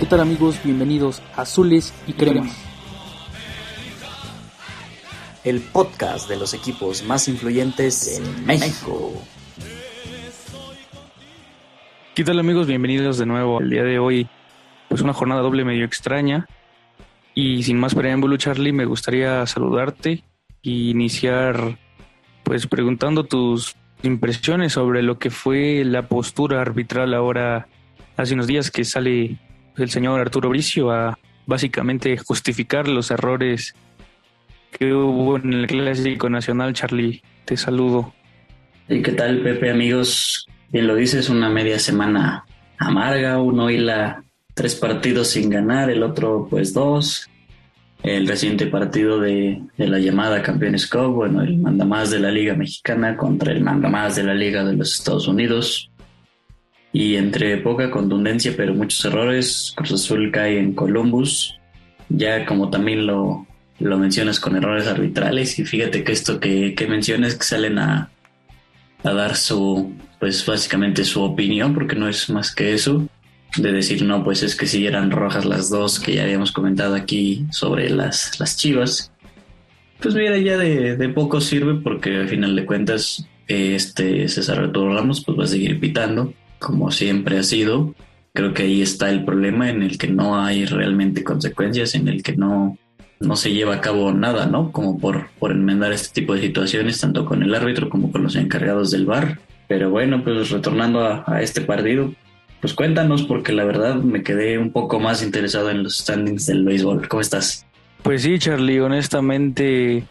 ¿Qué 0.00 0.06
tal 0.06 0.20
amigos? 0.20 0.58
Bienvenidos 0.64 1.22
a 1.36 1.42
Azules 1.42 1.94
y 2.06 2.14
Cremas. 2.14 2.56
El 5.44 5.60
podcast 5.60 6.28
de 6.28 6.36
los 6.36 6.52
equipos 6.52 7.04
más 7.04 7.28
influyentes 7.28 8.18
en 8.18 8.46
México. 8.46 9.12
¿Qué 12.14 12.24
tal 12.24 12.38
amigos? 12.38 12.66
Bienvenidos 12.66 13.18
de 13.18 13.26
nuevo. 13.26 13.60
El 13.60 13.70
día 13.70 13.84
de 13.84 13.98
hoy, 13.98 14.28
pues 14.88 15.00
una 15.00 15.12
jornada 15.12 15.42
doble 15.42 15.64
medio 15.64 15.84
extraña. 15.84 16.46
Y 17.34 17.62
sin 17.62 17.78
más 17.78 17.94
preámbulo, 17.94 18.36
Charlie, 18.36 18.72
me 18.72 18.84
gustaría 18.84 19.46
saludarte 19.46 20.24
e 20.62 20.70
iniciar 20.70 21.78
pues 22.50 22.66
preguntando 22.66 23.22
tus 23.22 23.76
impresiones 24.02 24.72
sobre 24.72 25.04
lo 25.04 25.20
que 25.20 25.30
fue 25.30 25.84
la 25.84 26.08
postura 26.08 26.60
arbitral 26.60 27.14
ahora 27.14 27.68
hace 28.16 28.34
unos 28.34 28.48
días 28.48 28.72
que 28.72 28.84
sale 28.84 29.38
el 29.76 29.88
señor 29.88 30.18
Arturo 30.18 30.48
Bricio 30.48 30.90
a 30.90 31.16
básicamente 31.46 32.18
justificar 32.18 32.88
los 32.88 33.12
errores 33.12 33.76
que 34.76 34.92
hubo 34.92 35.36
en 35.36 35.52
el 35.52 35.68
Clásico 35.68 36.28
Nacional. 36.28 36.72
Charlie, 36.72 37.22
te 37.44 37.56
saludo. 37.56 38.12
¿Y 38.88 39.00
qué 39.00 39.12
tal, 39.12 39.42
Pepe, 39.42 39.70
amigos? 39.70 40.44
Bien 40.70 40.88
lo 40.88 40.96
dices, 40.96 41.28
una 41.28 41.50
media 41.50 41.78
semana 41.78 42.46
amarga, 42.78 43.40
uno 43.40 43.70
la 43.70 44.24
tres 44.54 44.74
partidos 44.74 45.28
sin 45.28 45.50
ganar, 45.50 45.88
el 45.88 46.02
otro 46.02 46.48
pues 46.50 46.74
dos. 46.74 47.30
El 48.02 48.26
reciente 48.26 48.66
partido 48.66 49.20
de, 49.20 49.60
de 49.76 49.86
la 49.86 49.98
llamada 49.98 50.42
Campeones 50.42 50.86
Cup, 50.86 51.12
bueno, 51.12 51.42
el 51.42 51.58
mandamás 51.58 52.10
de 52.10 52.18
la 52.18 52.30
Liga 52.30 52.54
Mexicana 52.54 53.16
contra 53.16 53.52
el 53.52 53.62
mandamás 53.62 54.16
de 54.16 54.24
la 54.24 54.34
Liga 54.34 54.64
de 54.64 54.74
los 54.74 54.98
Estados 54.98 55.28
Unidos. 55.28 55.90
Y 56.92 57.16
entre 57.16 57.58
poca 57.58 57.90
contundencia 57.90 58.54
pero 58.56 58.74
muchos 58.74 59.04
errores, 59.04 59.72
Cruz 59.76 59.92
Azul 59.92 60.30
cae 60.32 60.58
en 60.58 60.74
Columbus, 60.74 61.58
ya 62.08 62.46
como 62.46 62.70
también 62.70 63.06
lo, 63.06 63.46
lo 63.78 63.98
mencionas 63.98 64.40
con 64.40 64.56
errores 64.56 64.86
arbitrales 64.86 65.58
y 65.58 65.64
fíjate 65.64 66.02
que 66.02 66.12
esto 66.12 66.40
que, 66.40 66.74
que 66.74 66.86
mencionas 66.86 67.34
que 67.34 67.44
salen 67.44 67.78
a, 67.78 68.10
a 69.04 69.12
dar 69.12 69.36
su, 69.36 69.92
pues 70.18 70.44
básicamente 70.44 71.04
su 71.04 71.22
opinión, 71.22 71.74
porque 71.74 71.96
no 71.96 72.08
es 72.08 72.28
más 72.30 72.54
que 72.54 72.74
eso, 72.74 73.06
de 73.56 73.72
decir, 73.72 74.04
no, 74.04 74.22
pues 74.22 74.42
es 74.42 74.54
que 74.56 74.66
si 74.66 74.86
eran 74.86 75.10
rojas 75.10 75.44
las 75.44 75.70
dos 75.70 76.00
que 76.00 76.14
ya 76.14 76.22
habíamos 76.22 76.52
comentado 76.52 76.94
aquí 76.94 77.46
sobre 77.50 77.90
las, 77.90 78.38
las 78.38 78.56
chivas, 78.56 79.12
pues 80.00 80.14
mira, 80.14 80.38
ya 80.38 80.56
de, 80.56 80.96
de 80.96 81.08
poco 81.08 81.40
sirve 81.40 81.74
porque 81.74 82.16
al 82.16 82.28
final 82.28 82.56
de 82.56 82.66
cuentas 82.66 83.26
este 83.48 84.28
César 84.28 84.60
Arturo 84.60 84.94
Ramos 84.94 85.24
pues 85.24 85.38
va 85.38 85.44
a 85.44 85.48
seguir 85.48 85.78
pitando 85.80 86.32
como 86.60 86.92
siempre 86.92 87.38
ha 87.38 87.42
sido. 87.42 87.94
Creo 88.32 88.54
que 88.54 88.62
ahí 88.62 88.80
está 88.80 89.10
el 89.10 89.24
problema 89.24 89.70
en 89.70 89.82
el 89.82 89.98
que 89.98 90.06
no 90.06 90.40
hay 90.40 90.66
realmente 90.66 91.24
consecuencias, 91.24 91.96
en 91.96 92.06
el 92.06 92.22
que 92.22 92.36
no, 92.36 92.78
no 93.18 93.34
se 93.34 93.52
lleva 93.52 93.74
a 93.74 93.80
cabo 93.80 94.12
nada, 94.12 94.46
¿no? 94.46 94.70
Como 94.70 94.98
por, 94.98 95.30
por 95.40 95.50
enmendar 95.50 95.92
este 95.92 96.20
tipo 96.20 96.34
de 96.34 96.42
situaciones, 96.42 97.00
tanto 97.00 97.24
con 97.24 97.42
el 97.42 97.52
árbitro 97.52 97.88
como 97.88 98.12
con 98.12 98.22
los 98.22 98.36
encargados 98.36 98.92
del 98.92 99.06
bar. 99.06 99.40
Pero 99.66 99.90
bueno, 99.90 100.22
pues 100.22 100.50
retornando 100.50 101.04
a, 101.04 101.42
este 101.42 101.60
partido, 101.60 102.12
pues 102.60 102.74
cuéntanos, 102.74 103.22
porque 103.22 103.52
la 103.52 103.64
verdad 103.64 103.96
me 103.96 104.22
quedé 104.22 104.58
un 104.58 104.70
poco 104.70 105.00
más 105.00 105.22
interesado 105.22 105.70
en 105.70 105.82
los 105.82 105.98
standings 105.98 106.46
del 106.46 106.64
béisbol. 106.64 107.08
¿Cómo 107.08 107.20
estás? 107.20 107.66
Pues 108.02 108.22
sí, 108.22 108.38
Charlie, 108.38 108.80
honestamente, 108.80 110.04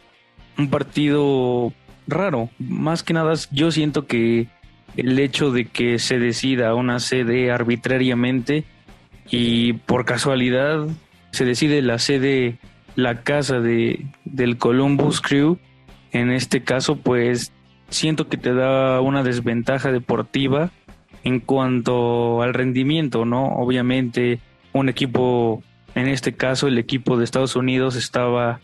un 0.58 0.70
partido 0.70 1.74
raro. 2.08 2.50
Más 2.58 3.04
que 3.04 3.14
nada, 3.14 3.34
yo 3.52 3.72
siento 3.72 4.08
que 4.08 4.48
el 4.98 5.18
hecho 5.20 5.52
de 5.52 5.66
que 5.66 6.00
se 6.00 6.20
decida 6.20 6.74
una 6.76 7.00
sede 7.00 7.52
arbitrariamente 7.52 8.66
y 9.30 9.74
por 9.74 10.06
casualidad 10.06 10.88
se 11.32 11.46
decide 11.46 11.82
la 11.82 12.00
sede, 12.00 12.58
la 12.96 13.22
casa 13.22 13.60
de, 13.60 14.08
del 14.26 14.58
Columbus 14.58 15.22
Crew, 15.22 15.60
en 16.12 16.32
este 16.32 16.64
caso 16.64 16.96
pues 16.96 17.54
siento 17.90 18.28
que 18.28 18.38
te 18.38 18.54
da 18.54 19.02
una 19.02 19.24
desventaja 19.24 19.92
deportiva 19.92 20.72
en 21.24 21.40
cuanto 21.40 22.42
al 22.42 22.54
rendimiento, 22.54 23.26
¿no? 23.26 23.48
Obviamente 23.56 24.40
un 24.74 24.90
equipo, 24.90 25.64
en 25.96 26.08
este 26.08 26.34
caso 26.34 26.68
el 26.68 26.78
equipo 26.78 27.18
de 27.18 27.24
Estados 27.24 27.56
Unidos 27.56 27.96
estaba 27.96 28.60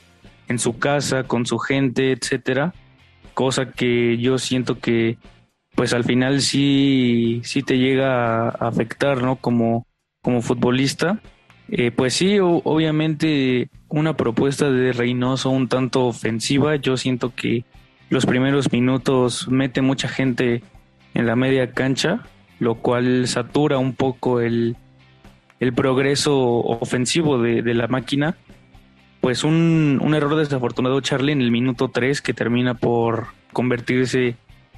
en 0.48 0.60
su 0.60 0.78
casa 0.78 1.24
con 1.24 1.46
su 1.46 1.58
gente, 1.58 2.12
etcétera, 2.12 2.74
cosa 3.34 3.72
que 3.72 4.18
yo 4.18 4.38
siento 4.38 4.80
que 4.80 5.18
pues 5.76 5.94
al 5.94 6.06
final 6.06 6.42
sí, 6.42 7.42
sí 7.44 7.62
te 7.62 7.78
llega 7.78 8.48
a 8.48 8.50
afectar, 8.50 9.22
¿no? 9.22 9.36
Como, 9.36 9.86
como 10.22 10.42
futbolista. 10.42 11.20
Eh, 11.68 11.92
pues 11.92 12.14
sí, 12.14 12.38
obviamente 12.40 13.70
una 13.90 14.16
propuesta 14.16 14.72
de 14.72 14.94
Reynoso 14.94 15.50
un 15.50 15.68
tanto 15.68 16.06
ofensiva. 16.06 16.78
Yo 16.78 16.96
siento 16.96 17.36
que 17.36 17.66
los 18.10 18.26
primeros 18.26 18.72
minutos 18.72 19.50
mete 19.50 19.82
mucha 19.82 20.08
gente 20.08 20.64
en 21.14 21.26
la 21.26 21.36
media 21.36 21.72
cancha, 21.72 22.24
lo 22.60 22.76
cual 22.76 23.28
satura 23.28 23.78
un 23.78 23.94
poco 23.94 24.40
el, 24.40 24.76
el 25.60 25.74
progreso 25.74 26.38
ofensivo 26.38 27.42
de, 27.42 27.62
de 27.62 27.74
la 27.74 27.88
máquina. 27.88 28.36
Pues 29.22 29.44
un, 29.44 30.00
un 30.04 30.14
error 30.14 30.36
desafortunado, 30.36 31.02
Charlie, 31.02 31.32
en 31.32 31.42
el 31.42 31.52
minuto 31.52 31.90
3 31.90 32.22
que 32.22 32.34
termina 32.34 32.76
por 32.76 33.28
convertirse 33.54 34.36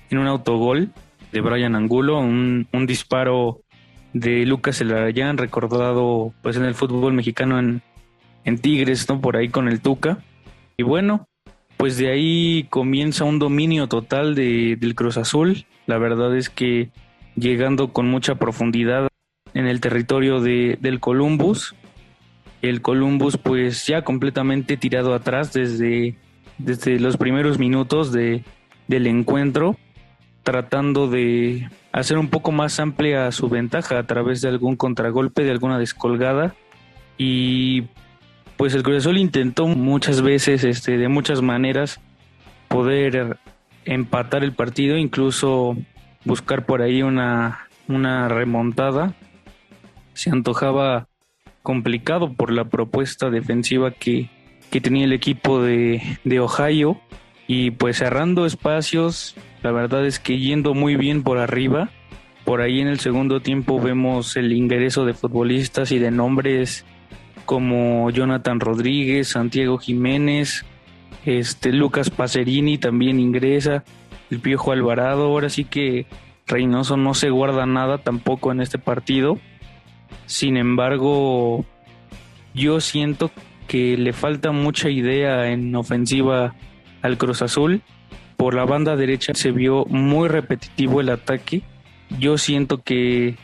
en 0.09 0.17
un 0.17 0.27
autogol 0.27 0.91
de 1.31 1.41
Brian 1.41 1.75
Angulo, 1.75 2.19
un, 2.19 2.67
disparo 2.87 3.61
de 4.13 4.45
Lucas 4.45 4.79
Elarayán, 4.81 5.37
recordado 5.37 6.33
pues 6.41 6.55
en 6.55 6.63
el 6.63 6.75
fútbol 6.75 7.13
mexicano 7.13 7.59
en, 7.59 7.81
en 8.45 8.57
Tigres, 8.59 9.09
¿no? 9.09 9.19
Por 9.19 9.35
ahí 9.35 9.49
con 9.49 9.67
el 9.67 9.81
Tuca. 9.81 10.19
Y 10.77 10.83
bueno, 10.83 11.27
pues 11.75 11.97
de 11.97 12.09
ahí 12.09 12.65
comienza 12.69 13.25
un 13.25 13.39
dominio 13.39 13.87
total 13.87 14.35
de, 14.35 14.77
del 14.77 14.95
Cruz 14.95 15.17
Azul. 15.17 15.65
La 15.85 15.97
verdad 15.97 16.35
es 16.35 16.49
que 16.49 16.89
llegando 17.37 17.93
con 17.93 18.07
mucha 18.09 18.35
profundidad 18.35 19.07
en 19.53 19.67
el 19.67 19.79
territorio 19.79 20.41
de, 20.41 20.77
del 20.81 20.99
Columbus. 20.99 21.75
El 22.61 22.81
Columbus 22.81 23.37
pues 23.37 23.85
ya 23.85 24.01
completamente 24.01 24.75
tirado 24.75 25.13
atrás 25.13 25.53
desde, 25.53 26.15
desde 26.57 26.99
los 26.99 27.15
primeros 27.17 27.59
minutos 27.59 28.11
de, 28.11 28.43
del 28.87 29.07
encuentro 29.07 29.77
tratando 30.47 31.09
de 31.09 31.69
hacer 31.91 32.17
un 32.17 32.29
poco 32.29 32.53
más 32.53 32.79
amplia 32.79 33.29
su 33.33 33.49
ventaja 33.49 33.99
a 33.99 34.07
través 34.07 34.41
de 34.41 34.47
algún 34.47 34.77
contragolpe, 34.77 35.43
de 35.43 35.51
alguna 35.51 35.77
descolgada. 35.77 36.55
Y 37.17 37.87
pues 38.55 38.73
el 38.73 38.81
Cruz 38.81 39.05
intentó 39.07 39.67
muchas 39.67 40.21
veces, 40.21 40.63
este, 40.63 40.97
de 40.97 41.09
muchas 41.09 41.41
maneras, 41.41 41.99
poder 42.69 43.39
empatar 43.83 44.45
el 44.45 44.53
partido, 44.53 44.95
incluso 44.95 45.75
buscar 46.25 46.65
por 46.65 46.81
ahí 46.81 47.01
una, 47.01 47.67
una 47.87 48.27
remontada. 48.27 49.13
Se 50.13 50.29
antojaba 50.29 51.07
complicado 51.63 52.33
por 52.33 52.51
la 52.51 52.65
propuesta 52.65 53.29
defensiva 53.29 53.91
que, 53.91 54.29
que 54.71 54.81
tenía 54.81 55.05
el 55.05 55.13
equipo 55.13 55.61
de, 55.61 56.01
de 56.23 56.39
Ohio 56.39 56.99
y 57.47 57.71
pues 57.71 57.97
cerrando 57.97 58.45
espacios 58.45 59.35
la 59.63 59.71
verdad 59.71 60.05
es 60.05 60.19
que 60.19 60.37
yendo 60.37 60.73
muy 60.73 60.95
bien 60.95 61.23
por 61.23 61.37
arriba. 61.37 61.89
Por 62.45 62.61
ahí 62.61 62.79
en 62.79 62.87
el 62.87 62.99
segundo 62.99 63.41
tiempo 63.41 63.81
vemos 63.81 64.37
el 64.37 64.53
ingreso 64.53 65.05
de 65.05 65.13
futbolistas 65.13 65.91
y 65.91 65.99
de 65.99 66.11
nombres 66.11 66.85
como 67.45 68.09
Jonathan 68.11 68.59
Rodríguez, 68.59 69.29
Santiago 69.29 69.77
Jiménez, 69.77 70.65
este 71.25 71.73
Lucas 71.73 72.09
Pacerini 72.09 72.77
también 72.77 73.19
ingresa, 73.19 73.83
el 74.31 74.39
Piojo 74.39 74.71
Alvarado, 74.71 75.25
ahora 75.25 75.49
sí 75.49 75.63
que 75.63 76.05
Reynoso 76.45 76.97
no 76.97 77.13
se 77.13 77.29
guarda 77.29 77.65
nada 77.65 77.97
tampoco 77.99 78.51
en 78.51 78.61
este 78.61 78.77
partido. 78.77 79.37
Sin 80.25 80.57
embargo, 80.57 81.65
yo 82.53 82.79
siento 82.79 83.31
que 83.67 83.97
le 83.97 84.13
falta 84.13 84.51
mucha 84.51 84.89
idea 84.89 85.51
en 85.51 85.75
ofensiva 85.75 86.55
al 87.01 87.17
Cruz 87.17 87.41
Azul 87.41 87.81
por 88.37 88.53
la 88.53 88.65
banda 88.65 88.95
derecha 88.95 89.33
se 89.33 89.51
vio 89.51 89.85
muy 89.85 90.29
repetitivo 90.29 91.01
el 91.01 91.09
ataque. 91.09 91.63
Yo 92.19 92.37
siento 92.37 92.83
que 92.83 93.35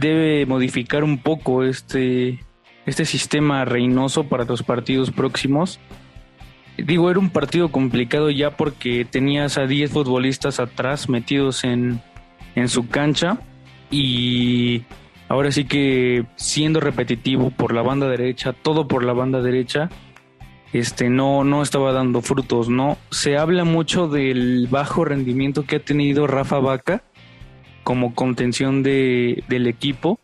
debe 0.00 0.46
modificar 0.46 1.04
un 1.04 1.18
poco 1.18 1.62
este, 1.62 2.40
este 2.86 3.04
sistema 3.04 3.64
reinoso 3.66 4.24
para 4.24 4.44
los 4.44 4.62
partidos 4.62 5.10
próximos. 5.10 5.78
Digo, 6.76 7.10
era 7.10 7.18
un 7.18 7.30
partido 7.30 7.70
complicado 7.70 8.30
ya 8.30 8.50
porque 8.56 9.04
tenías 9.04 9.56
a 9.56 9.66
10 9.66 9.90
futbolistas 9.90 10.60
atrás 10.60 11.08
metidos 11.08 11.64
en, 11.64 12.02
en 12.54 12.68
su 12.68 12.88
cancha 12.88 13.38
y 13.90 14.82
ahora 15.28 15.50
sí 15.52 15.64
que 15.64 16.26
siendo 16.36 16.80
repetitivo 16.80 17.50
por 17.50 17.72
la 17.72 17.82
banda 17.82 18.08
derecha, 18.08 18.52
todo 18.52 18.88
por 18.88 19.04
la 19.04 19.14
banda 19.14 19.40
derecha, 19.40 19.88
este 20.72 21.08
no 21.08 21.44
no 21.44 21.62
estaba 21.62 21.92
dando 21.92 22.20
frutos, 22.20 22.68
¿no? 22.68 22.98
Se 23.10 23.38
habla 23.38 23.64
mucho 23.64 24.08
del 24.08 24.68
bajo 24.68 25.04
rendimiento 25.04 25.64
que 25.64 25.76
ha 25.76 25.80
tenido 25.80 26.26
Rafa 26.26 26.58
Vaca 26.58 27.02
como 27.84 28.14
contención 28.14 28.82
de, 28.82 29.44
del 29.48 29.66
equipo 29.66 30.18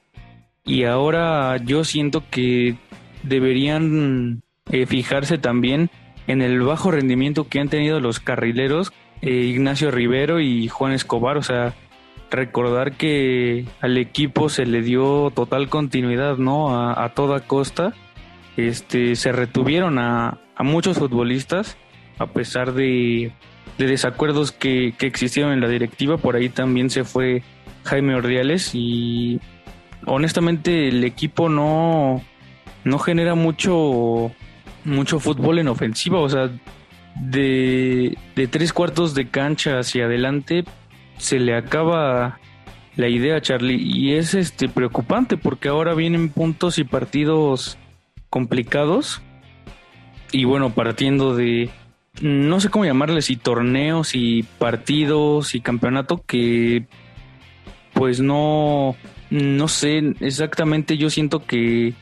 y 0.64 0.84
ahora 0.84 1.56
yo 1.58 1.84
siento 1.84 2.24
que 2.30 2.76
deberían 3.22 4.42
eh, 4.70 4.86
fijarse 4.86 5.38
también 5.38 5.90
en 6.26 6.42
el 6.42 6.60
bajo 6.60 6.90
rendimiento 6.90 7.48
que 7.48 7.60
han 7.60 7.68
tenido 7.68 8.00
los 8.00 8.20
carrileros 8.20 8.92
eh, 9.22 9.30
Ignacio 9.30 9.90
Rivero 9.92 10.40
y 10.40 10.68
Juan 10.68 10.92
Escobar, 10.92 11.36
o 11.36 11.42
sea, 11.42 11.74
recordar 12.30 12.92
que 12.92 13.66
al 13.80 13.96
equipo 13.96 14.48
se 14.48 14.66
le 14.66 14.82
dio 14.82 15.30
total 15.34 15.68
continuidad, 15.68 16.38
¿no? 16.38 16.90
A, 16.90 17.08
toda 17.10 17.40
costa. 17.40 17.94
Este, 18.56 19.14
se 19.14 19.32
retuvieron 19.32 19.98
a, 19.98 20.38
muchos 20.58 20.98
futbolistas, 20.98 21.76
a 22.18 22.26
pesar 22.26 22.72
de, 22.72 23.32
desacuerdos 23.78 24.52
que, 24.52 24.92
que, 24.98 25.06
existieron 25.06 25.52
en 25.52 25.60
la 25.60 25.68
directiva. 25.68 26.16
Por 26.16 26.34
ahí 26.34 26.48
también 26.48 26.90
se 26.90 27.04
fue 27.04 27.42
Jaime 27.84 28.14
Ordiales 28.14 28.74
y 28.74 29.40
honestamente 30.06 30.88
el 30.88 31.04
equipo 31.04 31.48
no, 31.48 32.22
no 32.84 32.98
genera 32.98 33.34
mucho, 33.34 34.32
mucho 34.84 35.20
fútbol 35.20 35.58
en 35.58 35.68
ofensiva. 35.68 36.20
O 36.20 36.28
sea, 36.28 36.50
de, 37.16 38.16
de 38.34 38.46
tres 38.46 38.72
cuartos 38.72 39.14
de 39.14 39.28
cancha 39.28 39.78
hacia 39.78 40.06
adelante, 40.06 40.64
se 41.18 41.38
le 41.38 41.56
acaba 41.56 42.38
la 42.96 43.08
idea 43.08 43.40
Charlie 43.40 43.80
y 43.80 44.14
es 44.14 44.34
este 44.34 44.68
preocupante 44.68 45.36
porque 45.36 45.68
ahora 45.68 45.94
vienen 45.94 46.28
puntos 46.28 46.78
y 46.78 46.84
partidos 46.84 47.78
complicados 48.28 49.22
y 50.30 50.44
bueno 50.44 50.70
partiendo 50.70 51.34
de 51.34 51.70
no 52.20 52.60
sé 52.60 52.68
cómo 52.68 52.84
llamarles 52.84 53.30
y 53.30 53.36
torneos 53.36 54.14
y 54.14 54.42
partidos 54.42 55.54
y 55.54 55.60
campeonato 55.60 56.22
que 56.26 56.86
pues 57.94 58.20
no 58.20 58.94
no 59.30 59.68
sé 59.68 60.14
exactamente 60.20 60.98
yo 60.98 61.08
siento 61.08 61.46
que 61.46 61.94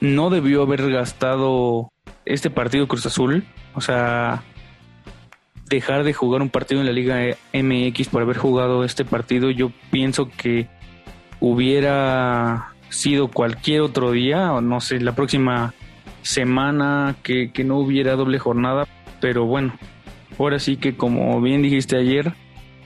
no 0.00 0.30
debió 0.30 0.62
haber 0.62 0.90
gastado 0.90 1.91
este 2.24 2.50
partido 2.50 2.86
Cruz 2.88 3.06
Azul 3.06 3.44
o 3.74 3.80
sea 3.80 4.42
dejar 5.72 6.04
de 6.04 6.12
jugar 6.12 6.42
un 6.42 6.50
partido 6.50 6.80
en 6.80 6.86
la 6.86 6.92
Liga 6.92 7.18
MX 7.54 8.08
por 8.08 8.22
haber 8.22 8.36
jugado 8.36 8.84
este 8.84 9.04
partido, 9.04 9.50
yo 9.50 9.72
pienso 9.90 10.28
que 10.28 10.68
hubiera 11.40 12.74
sido 12.90 13.28
cualquier 13.28 13.80
otro 13.80 14.12
día, 14.12 14.52
o 14.52 14.60
no 14.60 14.80
sé, 14.80 15.00
la 15.00 15.14
próxima 15.14 15.72
semana 16.20 17.16
que, 17.22 17.50
no 17.64 17.78
hubiera 17.78 18.16
doble 18.16 18.38
jornada, 18.38 18.86
pero 19.20 19.46
bueno, 19.46 19.72
ahora 20.38 20.58
sí 20.58 20.76
que 20.76 20.94
como 20.94 21.40
bien 21.40 21.62
dijiste 21.62 21.96
ayer, 21.96 22.34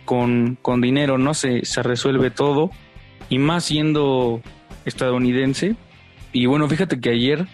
con, 0.04 0.56
con 0.62 0.80
dinero 0.80 1.18
no 1.18 1.34
se 1.34 1.62
resuelve 1.82 2.30
todo, 2.30 2.70
y 3.28 3.38
más 3.38 3.64
siendo 3.64 4.40
estadounidense. 4.84 5.74
Y 6.32 6.46
bueno, 6.46 6.68
fíjate 6.68 7.00
que 7.00 7.10
ayer 7.10 7.48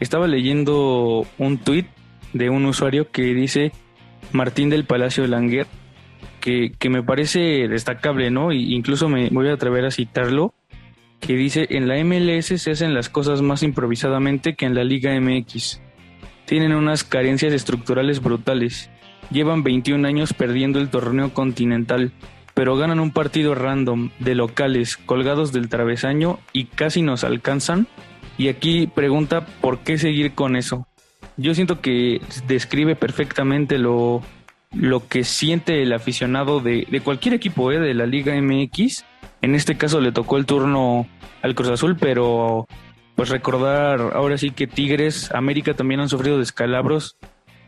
estaba 0.00 0.26
leyendo 0.26 1.26
un 1.38 1.58
tweet 1.58 1.86
de 2.32 2.50
un 2.50 2.64
usuario 2.66 3.10
que 3.10 3.22
dice 3.34 3.72
Martín 4.32 4.70
del 4.70 4.84
Palacio 4.84 5.22
de 5.22 5.28
Languer, 5.28 5.66
que, 6.40 6.72
que 6.78 6.90
me 6.90 7.02
parece 7.02 7.68
destacable, 7.68 8.30
¿no? 8.30 8.52
Y 8.52 8.74
incluso 8.74 9.08
me, 9.08 9.28
voy 9.30 9.48
a 9.48 9.54
atrever 9.54 9.84
a 9.84 9.90
citarlo, 9.90 10.54
que 11.20 11.34
dice, 11.34 11.66
en 11.70 11.88
la 11.88 12.02
MLS 12.04 12.46
se 12.46 12.70
hacen 12.70 12.94
las 12.94 13.08
cosas 13.08 13.42
más 13.42 13.62
improvisadamente 13.62 14.54
que 14.54 14.66
en 14.66 14.74
la 14.74 14.84
Liga 14.84 15.18
MX. 15.18 15.80
Tienen 16.46 16.72
unas 16.72 17.04
carencias 17.04 17.52
estructurales 17.52 18.22
brutales. 18.22 18.90
Llevan 19.30 19.62
21 19.62 20.06
años 20.06 20.32
perdiendo 20.32 20.78
el 20.78 20.88
torneo 20.88 21.34
continental, 21.34 22.12
pero 22.54 22.76
ganan 22.76 23.00
un 23.00 23.10
partido 23.10 23.54
random 23.54 24.10
de 24.18 24.34
locales 24.34 24.96
colgados 24.96 25.52
del 25.52 25.68
travesaño 25.68 26.38
y 26.52 26.64
casi 26.66 27.02
nos 27.02 27.24
alcanzan. 27.24 27.86
Y 28.38 28.48
aquí 28.48 28.86
pregunta 28.86 29.44
por 29.60 29.80
qué 29.80 29.98
seguir 29.98 30.32
con 30.32 30.56
eso 30.56 30.88
yo 31.38 31.54
siento 31.54 31.80
que 31.80 32.20
describe 32.46 32.96
perfectamente 32.96 33.78
lo, 33.78 34.22
lo 34.74 35.08
que 35.08 35.24
siente 35.24 35.82
el 35.82 35.92
aficionado 35.92 36.60
de, 36.60 37.00
cualquier 37.02 37.34
equipo 37.34 37.72
¿eh? 37.72 37.78
de 37.78 37.94
la 37.94 38.06
Liga 38.06 38.34
MX. 38.34 39.04
En 39.40 39.54
este 39.54 39.76
caso 39.76 40.00
le 40.00 40.12
tocó 40.12 40.36
el 40.36 40.46
turno 40.46 41.06
al 41.40 41.54
Cruz 41.54 41.70
Azul, 41.70 41.96
pero 41.98 42.66
pues 43.14 43.30
recordar 43.30 44.00
ahora 44.14 44.36
sí 44.36 44.50
que 44.50 44.66
Tigres, 44.66 45.30
América 45.32 45.74
también 45.74 46.00
han 46.00 46.08
sufrido 46.08 46.38
descalabros 46.38 47.16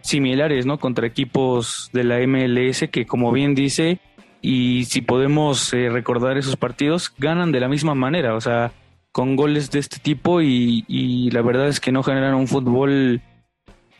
similares, 0.00 0.66
¿no? 0.66 0.78
Contra 0.78 1.06
equipos 1.06 1.90
de 1.92 2.04
la 2.04 2.18
MLS 2.26 2.88
que 2.90 3.06
como 3.06 3.30
bien 3.30 3.54
dice, 3.54 4.00
y 4.42 4.84
si 4.86 5.00
podemos 5.00 5.72
eh, 5.74 5.90
recordar 5.90 6.38
esos 6.38 6.56
partidos, 6.56 7.12
ganan 7.18 7.52
de 7.52 7.60
la 7.60 7.68
misma 7.68 7.94
manera, 7.94 8.34
o 8.34 8.40
sea, 8.40 8.72
con 9.12 9.36
goles 9.36 9.70
de 9.70 9.80
este 9.80 9.98
tipo 9.98 10.40
y, 10.40 10.84
y 10.88 11.30
la 11.30 11.42
verdad 11.42 11.68
es 11.68 11.80
que 11.80 11.92
no 11.92 12.02
generan 12.02 12.34
un 12.34 12.46
fútbol 12.46 13.20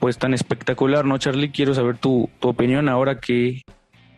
pues 0.01 0.19
tan 0.19 0.35
espectacular, 0.35 1.05
¿no, 1.05 1.19
Charlie? 1.19 1.51
Quiero 1.51 1.75
saber 1.75 1.99
tu, 1.99 2.29
opinión 2.41 2.89
ahora 2.89 3.21
que, 3.21 3.62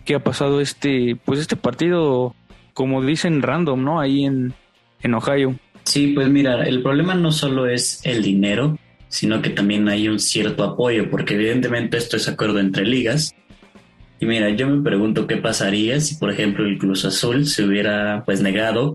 que, 0.05 0.15
ha 0.15 0.21
pasado 0.21 0.61
este, 0.61 1.17
pues 1.25 1.41
este 1.41 1.57
partido, 1.57 2.35
como 2.73 3.03
dicen, 3.03 3.43
random, 3.43 3.83
¿no? 3.85 4.01
Ahí 4.01 4.25
en, 4.25 4.55
en 5.03 5.15
Ohio. 5.15 5.59
Sí, 5.83 6.13
pues 6.15 6.29
mira, 6.29 6.63
el 6.63 6.83
problema 6.83 7.15
no 7.15 7.33
solo 7.33 7.67
es 7.67 8.01
el 8.07 8.23
dinero, 8.23 8.79
sino 9.09 9.43
que 9.43 9.51
también 9.51 9.89
hay 9.89 10.09
un 10.09 10.21
cierto 10.21 10.63
apoyo, 10.63 11.11
porque 11.11 11.35
evidentemente 11.35 11.97
esto 11.97 12.17
es 12.17 12.29
acuerdo 12.29 12.61
entre 12.61 12.87
ligas. 12.87 13.35
Y 14.21 14.27
mira, 14.27 14.51
yo 14.51 14.69
me 14.69 14.85
pregunto 14.85 15.27
qué 15.27 15.37
pasaría 15.37 16.01
si, 16.01 16.15
por 16.15 16.31
ejemplo, 16.31 16.65
el 16.65 16.79
Cruz 16.79 17.05
Azul 17.05 17.45
se 17.47 17.65
hubiera 17.65 18.23
pues 18.25 18.41
negado 18.41 18.95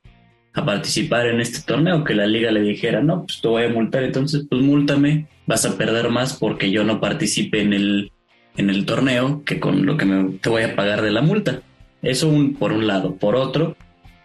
a 0.57 0.65
participar 0.65 1.27
en 1.27 1.39
este 1.39 1.61
torneo, 1.61 2.03
que 2.03 2.15
la 2.15 2.25
liga 2.25 2.49
le 2.49 2.61
dijera, 2.61 3.03
no, 3.03 3.25
pues 3.25 3.39
te 3.41 3.47
voy 3.47 3.65
a 3.65 3.69
multar, 3.69 4.03
entonces 4.03 4.47
pues 4.49 4.59
múltame, 4.59 5.27
vas 5.45 5.65
a 5.65 5.77
perder 5.77 6.09
más 6.09 6.33
porque 6.33 6.71
yo 6.71 6.83
no 6.83 6.99
participe 6.99 7.61
en 7.61 7.73
el, 7.73 8.11
en 8.57 8.71
el 8.71 8.83
torneo 8.83 9.43
que 9.45 9.59
con 9.59 9.85
lo 9.85 9.97
que 9.97 10.05
me, 10.05 10.39
te 10.39 10.49
voy 10.49 10.63
a 10.63 10.75
pagar 10.75 11.03
de 11.03 11.11
la 11.11 11.21
multa. 11.21 11.61
Eso 12.01 12.27
un, 12.27 12.55
por 12.55 12.71
un 12.71 12.87
lado. 12.87 13.17
Por 13.17 13.35
otro, 13.35 13.77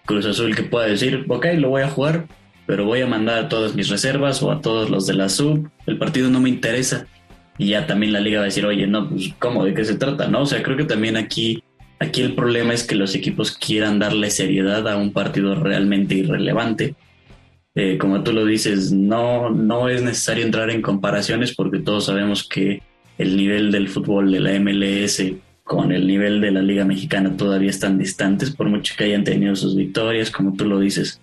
Cruz 0.07 0.25
Azul 0.25 0.57
que 0.57 0.63
pueda 0.63 0.87
decir, 0.87 1.27
ok, 1.29 1.47
lo 1.59 1.69
voy 1.69 1.83
a 1.83 1.91
jugar, 1.91 2.27
pero 2.65 2.87
voy 2.87 3.03
a 3.03 3.07
mandar 3.07 3.39
a 3.39 3.49
todas 3.51 3.75
mis 3.75 3.91
reservas 3.91 4.43
o 4.43 4.51
a 4.51 4.63
todos 4.63 4.89
los 4.89 5.07
de 5.07 5.13
la 5.13 5.29
sub, 5.29 5.71
el 5.87 5.99
partido 5.99 6.31
no 6.31 6.41
me 6.41 6.49
interesa. 6.49 7.07
Y 7.59 7.69
ya 7.69 7.87
también 7.87 8.15
la 8.15 8.21
liga 8.21 8.39
va 8.39 8.45
a 8.45 8.47
decir, 8.47 8.65
oye, 8.65 8.87
no, 8.87 9.11
pues, 9.11 9.35
¿cómo? 9.39 9.67
¿De 9.67 9.75
qué 9.75 9.85
se 9.85 9.97
trata? 9.97 10.29
No, 10.29 10.41
o 10.41 10.47
sea, 10.47 10.63
creo 10.63 10.79
que 10.79 10.85
también 10.85 11.19
aquí 11.19 11.63
Aquí 12.03 12.21
el 12.21 12.35
problema 12.35 12.75
es 12.75 12.83
que 12.83 12.97
los 12.97 13.15
equipos 13.15 13.53
quieran 13.53 14.01
darle 14.01 14.29
seriedad 14.29 14.89
a 14.89 14.97
un 14.97 15.13
partido 15.13 15.55
realmente 15.55 16.17
irrelevante. 16.17 16.97
Eh, 17.77 17.97
como 17.97 18.25
tú 18.25 18.33
lo 18.33 18.45
dices, 18.45 18.91
no, 18.91 19.51
no 19.51 19.89
es 19.89 20.03
necesario 20.03 20.45
entrar 20.45 20.71
en 20.71 20.83
comparaciones 20.83 21.55
porque 21.55 21.79
todos 21.79 22.07
sabemos 22.07 22.43
que 22.43 22.83
el 23.19 23.37
nivel 23.37 23.71
del 23.71 23.89
fútbol 23.89 24.33
de 24.33 24.41
la 24.41 24.59
MLS 24.59 25.23
con 25.63 25.93
el 25.93 26.09
nivel 26.09 26.41
de 26.41 26.51
la 26.51 26.61
Liga 26.61 26.85
Mexicana 26.85 27.37
todavía 27.37 27.71
están 27.71 27.99
distantes, 27.99 28.51
por 28.51 28.69
mucho 28.69 28.95
que 28.99 29.05
hayan 29.05 29.23
tenido 29.23 29.55
sus 29.55 29.77
victorias, 29.77 30.33
como 30.33 30.55
tú 30.55 30.65
lo 30.65 30.81
dices. 30.81 31.21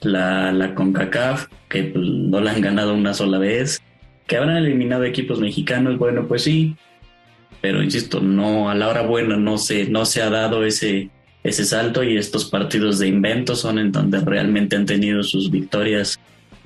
La, 0.00 0.52
la 0.52 0.74
CONCACAF, 0.74 1.48
que 1.68 1.82
pues, 1.82 2.02
no 2.02 2.40
la 2.40 2.52
han 2.52 2.62
ganado 2.62 2.94
una 2.94 3.12
sola 3.12 3.36
vez, 3.36 3.82
que 4.26 4.38
habrán 4.38 4.56
eliminado 4.56 5.04
equipos 5.04 5.38
mexicanos, 5.38 5.98
bueno, 5.98 6.26
pues 6.26 6.44
sí, 6.44 6.76
pero 7.64 7.82
insisto, 7.82 8.20
no 8.20 8.68
a 8.68 8.74
la 8.74 8.88
hora 8.88 9.00
buena 9.00 9.38
no 9.38 9.56
se, 9.56 9.86
no 9.86 10.04
se 10.04 10.20
ha 10.20 10.28
dado 10.28 10.66
ese, 10.66 11.08
ese 11.42 11.64
salto 11.64 12.04
y 12.04 12.18
estos 12.18 12.44
partidos 12.44 12.98
de 12.98 13.08
invento 13.08 13.56
son 13.56 13.78
en 13.78 13.90
donde 13.90 14.20
realmente 14.20 14.76
han 14.76 14.84
tenido 14.84 15.22
sus 15.22 15.50
victorias. 15.50 16.20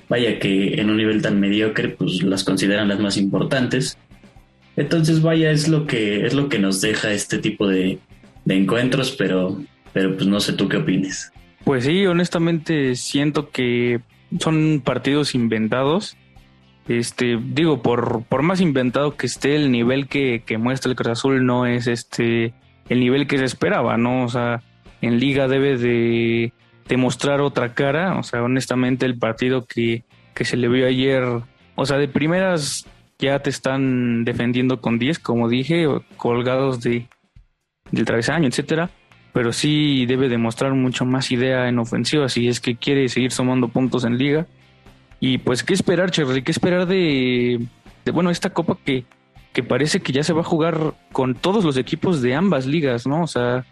Vaya 0.09 0.41
que 0.41 0.81
en 0.81 0.91
un 0.91 0.97
nivel 0.97 1.23
tan 1.23 1.39
mediocre, 1.39 1.91
pues 1.91 2.25
las 2.25 2.43
consideran 2.43 2.89
las 2.89 2.99
más 2.99 3.17
importantes. 3.17 3.97
Entonces, 4.75 5.23
vaya, 5.23 5.53
es 5.53 5.69
lo 5.69 5.87
que, 5.87 6.27
es 6.27 6.35
lo 6.35 6.49
que 6.49 6.59
nos 6.59 6.81
deja 6.81 7.13
este 7.13 7.39
tipo 7.39 7.69
de, 7.69 8.01
de 8.45 8.57
encuentros, 8.57 9.13
pero, 9.13 9.63
pero 9.93 10.17
pues 10.17 10.27
no 10.27 10.41
sé 10.41 10.55
tú 10.55 10.69
qué 10.69 10.79
opines. 10.79 11.31
Pues 11.63 11.85
sí, 11.85 12.07
honestamente 12.07 12.97
siento 12.97 13.51
que 13.51 14.01
son 14.41 14.83
partidos 14.85 15.37
inventados 15.37 16.17
este, 16.89 17.39
digo, 17.39 17.83
por, 17.83 18.25
por 18.25 18.43
más 18.43 18.63
inventado 18.63 19.17
que 19.17 19.27
esté, 19.27 19.55
el 19.55 19.71
nivel 19.71 20.09
que, 20.09 20.43
muestra 20.59 20.91
el 20.91 20.97
Cruz 20.97 21.09
Azul 21.09 21.45
no 21.45 21.67
es 21.67 21.87
este 21.87 22.55
el 22.89 23.01
nivel 23.01 23.27
que 23.27 23.37
se 23.37 23.45
esperaba, 23.45 23.99
¿no? 23.99 24.25
O 24.25 24.29
sea, 24.29 24.63
en 25.03 25.21
liga 25.21 25.47
debe 25.47 25.77
de, 25.77 26.53
mostrar 26.97 27.43
otra 27.43 27.75
cara. 27.75 28.19
O 28.19 28.23
sea, 28.23 28.43
honestamente, 28.43 29.05
el 29.05 29.19
partido 29.19 29.67
que, 29.67 30.05
que 30.35 30.47
se 30.47 30.57
le 30.57 30.69
vio 30.69 30.87
ayer, 30.87 31.23
o 31.75 31.87
sea, 31.87 31.99
de 31.99 32.09
primeras 32.09 32.87
ya 33.19 33.41
te 33.41 33.51
están 33.51 34.25
defendiendo 34.25 34.81
con 34.81 34.99
10, 34.99 35.19
como 35.19 35.51
dije, 35.51 35.87
colgados 36.17 36.81
de 36.81 37.07
del 37.91 38.07
travesaño, 38.07 38.49
etcétera. 38.49 38.89
Pero 39.35 39.53
sí 39.53 40.07
debe 40.07 40.31
demostrar 40.31 40.73
mucho 40.73 41.05
más 41.05 41.31
idea 41.31 41.69
en 41.69 41.79
ofensiva 41.79 42.31
si 42.31 42.49
es 42.49 42.61
que 42.61 42.77
quiere 42.77 43.09
seguir 43.11 43.31
sumando 43.31 43.69
puntos 43.69 44.05
en 44.05 44.17
liga 44.17 44.47
y 45.21 45.39
pues, 45.39 45.63
¿qué 45.63 45.75
esperar, 45.75 46.11
Charlie? 46.11 46.43
¿Qué 46.43 46.53
esperar 46.53 46.87
de, 46.87 47.67
bueno, 48.13 48.31
esta 48.31 48.51
copa 48.51 48.79
que, 48.85 49.05
que 49.53 49.63
parece 49.63 50.01
que 50.01 50.13
ya 50.13 50.23
se 50.23 50.33
va 50.33 50.43
a 50.43 50.45
jugar 50.45 50.95
con 51.13 51.35
todos 51.35 51.65
los 51.65 51.77
equipos 51.77 52.23
de 52.23 52.35
ambas 52.35 52.67
ligas, 52.67 53.07
¿no? 53.07 53.23
O 53.23 53.27
sea, 53.27 53.65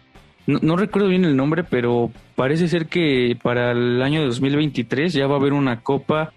no, 0.47 0.77
recuerdo 0.77 1.09
bien 1.09 1.25
el 1.25 1.35
nombre, 1.35 1.65
pero 1.65 2.09
parece 2.35 2.69
ser 2.69 2.87
que 2.87 3.37
para 3.41 3.71
el 3.71 4.01
año 4.01 4.23
2023 4.25 5.11
ya 5.13 5.27
va 5.27 5.35
a 5.35 5.39
haber 5.39 5.51
una 5.51 5.81
copa 5.81 6.31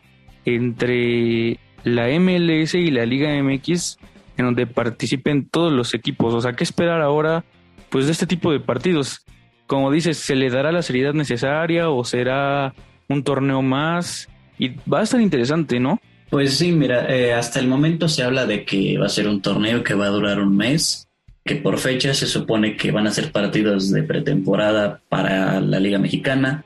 entre 0.45 1.59
la 1.85 2.09
MLS 2.19 2.75
y 2.75 2.91
la 2.91 3.07
Liga 3.07 3.31
MX 3.41 3.99
en 4.37 4.47
donde 4.47 4.67
participen 4.67 5.49
todos 5.49 5.73
los 5.73 5.95
equipos. 5.95 6.35
O 6.35 6.41
sea, 6.41 6.55
¿qué 6.55 6.65
esperar 6.65 7.03
ahora 7.03 7.45
pues 7.89 8.07
de 8.07 8.13
este 8.13 8.27
tipo 8.27 8.51
de 8.51 8.59
partidos? 8.59 9.25
Como 9.69 9.93
dices, 9.93 10.19
¿se 10.19 10.35
le 10.35 10.51
dará 10.51 10.73
la 10.73 10.83
seriedad 10.83 11.15
necesaria 11.15 11.89
o 11.89 12.05
será 12.05 12.75
un 13.09 13.23
torneo 13.23 13.63
más? 13.63 14.29
Y 14.61 14.73
va 14.93 15.01
a 15.01 15.05
estar 15.05 15.21
interesante, 15.23 15.81
¿no? 15.81 15.99
Pues 16.29 16.59
sí, 16.59 16.71
mira, 16.71 17.09
eh, 17.09 17.33
hasta 17.33 17.61
el 17.61 17.67
momento 17.67 18.09
se 18.09 18.23
habla 18.23 18.45
de 18.45 18.67
que 18.67 18.99
va 18.99 19.07
a 19.07 19.09
ser 19.09 19.27
un 19.27 19.41
torneo 19.41 19.83
que 19.83 19.95
va 19.95 20.05
a 20.05 20.11
durar 20.11 20.39
un 20.39 20.55
mes, 20.55 21.09
que 21.43 21.57
por 21.57 21.79
fecha 21.79 22.13
se 22.13 22.27
supone 22.27 22.77
que 22.77 22.93
van 22.93 23.07
a 23.07 23.11
ser 23.11 23.33
partidos 23.33 23.91
de 23.91 24.03
pretemporada 24.03 25.01
para 25.09 25.61
la 25.63 25.81
Liga 25.81 25.99
Mexicana 25.99 26.63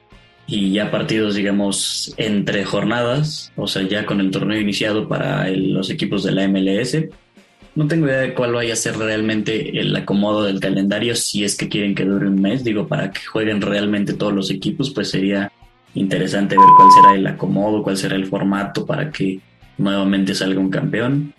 y 0.48 0.72
ya 0.72 0.90
partidos, 0.90 1.36
digamos, 1.36 2.12
entre 2.16 2.64
jornadas, 2.64 3.52
o 3.54 3.68
sea, 3.68 3.82
ya 3.82 4.04
con 4.04 4.20
el 4.20 4.32
torneo 4.32 4.60
iniciado 4.60 5.08
para 5.08 5.48
los 5.50 5.88
equipos 5.88 6.24
de 6.24 6.32
la 6.32 6.48
MLS. 6.48 6.98
No 7.76 7.86
tengo 7.86 8.06
idea 8.06 8.18
de 8.18 8.34
cuál 8.34 8.54
vaya 8.54 8.72
a 8.72 8.76
ser 8.76 8.98
realmente 8.98 9.78
el 9.78 9.94
acomodo 9.94 10.42
del 10.42 10.58
calendario, 10.58 11.14
si 11.14 11.44
es 11.44 11.56
que 11.56 11.68
quieren 11.68 11.94
que 11.94 12.04
dure 12.04 12.26
un 12.26 12.42
mes, 12.42 12.64
digo, 12.64 12.88
para 12.88 13.12
que 13.12 13.22
jueguen 13.22 13.60
realmente 13.60 14.14
todos 14.14 14.32
los 14.32 14.50
equipos, 14.50 14.90
pues 14.90 15.10
sería 15.10 15.52
interesante 15.94 16.56
ver 16.56 16.68
cuál 16.76 16.88
será 16.90 17.14
el 17.14 17.26
acomodo, 17.26 17.82
cuál 17.82 17.96
será 17.96 18.16
el 18.16 18.26
formato 18.26 18.84
para 18.84 19.10
que 19.10 19.40
nuevamente 19.78 20.34
salga 20.34 20.60
un 20.60 20.70
campeón. 20.70 21.34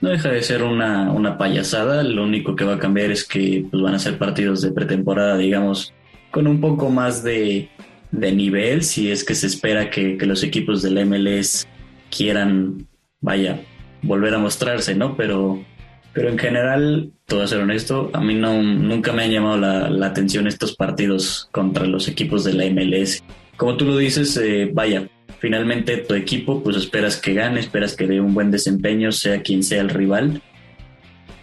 No 0.00 0.10
deja 0.10 0.28
de 0.30 0.42
ser 0.42 0.62
una, 0.62 1.10
una 1.10 1.38
payasada, 1.38 2.02
lo 2.02 2.24
único 2.24 2.54
que 2.54 2.64
va 2.64 2.74
a 2.74 2.78
cambiar 2.78 3.10
es 3.10 3.24
que 3.24 3.66
pues, 3.70 3.82
van 3.82 3.94
a 3.94 3.98
ser 3.98 4.18
partidos 4.18 4.60
de 4.60 4.72
pretemporada, 4.72 5.38
digamos, 5.38 5.94
con 6.30 6.46
un 6.46 6.60
poco 6.60 6.90
más 6.90 7.22
de, 7.22 7.70
de 8.10 8.32
nivel, 8.32 8.82
si 8.82 9.10
es 9.10 9.24
que 9.24 9.34
se 9.34 9.46
espera 9.46 9.90
que, 9.90 10.18
que 10.18 10.26
los 10.26 10.42
equipos 10.42 10.82
del 10.82 11.04
MLS 11.06 11.66
quieran, 12.10 12.86
vaya, 13.20 13.60
volver 14.02 14.34
a 14.34 14.38
mostrarse, 14.38 14.94
¿no? 14.94 15.16
Pero, 15.16 15.64
pero 16.12 16.28
en 16.28 16.38
general, 16.38 17.12
todo 17.26 17.42
a 17.42 17.46
ser 17.46 17.60
honesto, 17.60 18.10
a 18.12 18.20
mí 18.20 18.34
no, 18.34 18.62
nunca 18.62 19.12
me 19.12 19.24
han 19.24 19.30
llamado 19.30 19.58
la, 19.58 20.06
atención 20.06 20.46
estos 20.46 20.76
partidos 20.76 21.48
contra 21.52 21.86
los 21.86 22.08
equipos 22.08 22.44
de 22.44 22.54
la 22.54 22.64
MLS. 22.66 23.22
Como 23.56 23.76
tú 23.76 23.84
lo 23.86 23.96
dices, 23.96 24.36
eh, 24.36 24.70
vaya, 24.72 25.08
finalmente 25.38 25.96
tu 25.98 26.14
equipo, 26.14 26.62
pues 26.62 26.76
esperas 26.76 27.16
que 27.16 27.34
gane, 27.34 27.60
esperas 27.60 27.96
que 27.96 28.06
dé 28.06 28.20
un 28.20 28.34
buen 28.34 28.50
desempeño, 28.50 29.12
sea 29.12 29.42
quien 29.42 29.62
sea 29.62 29.80
el 29.80 29.90
rival. 29.90 30.42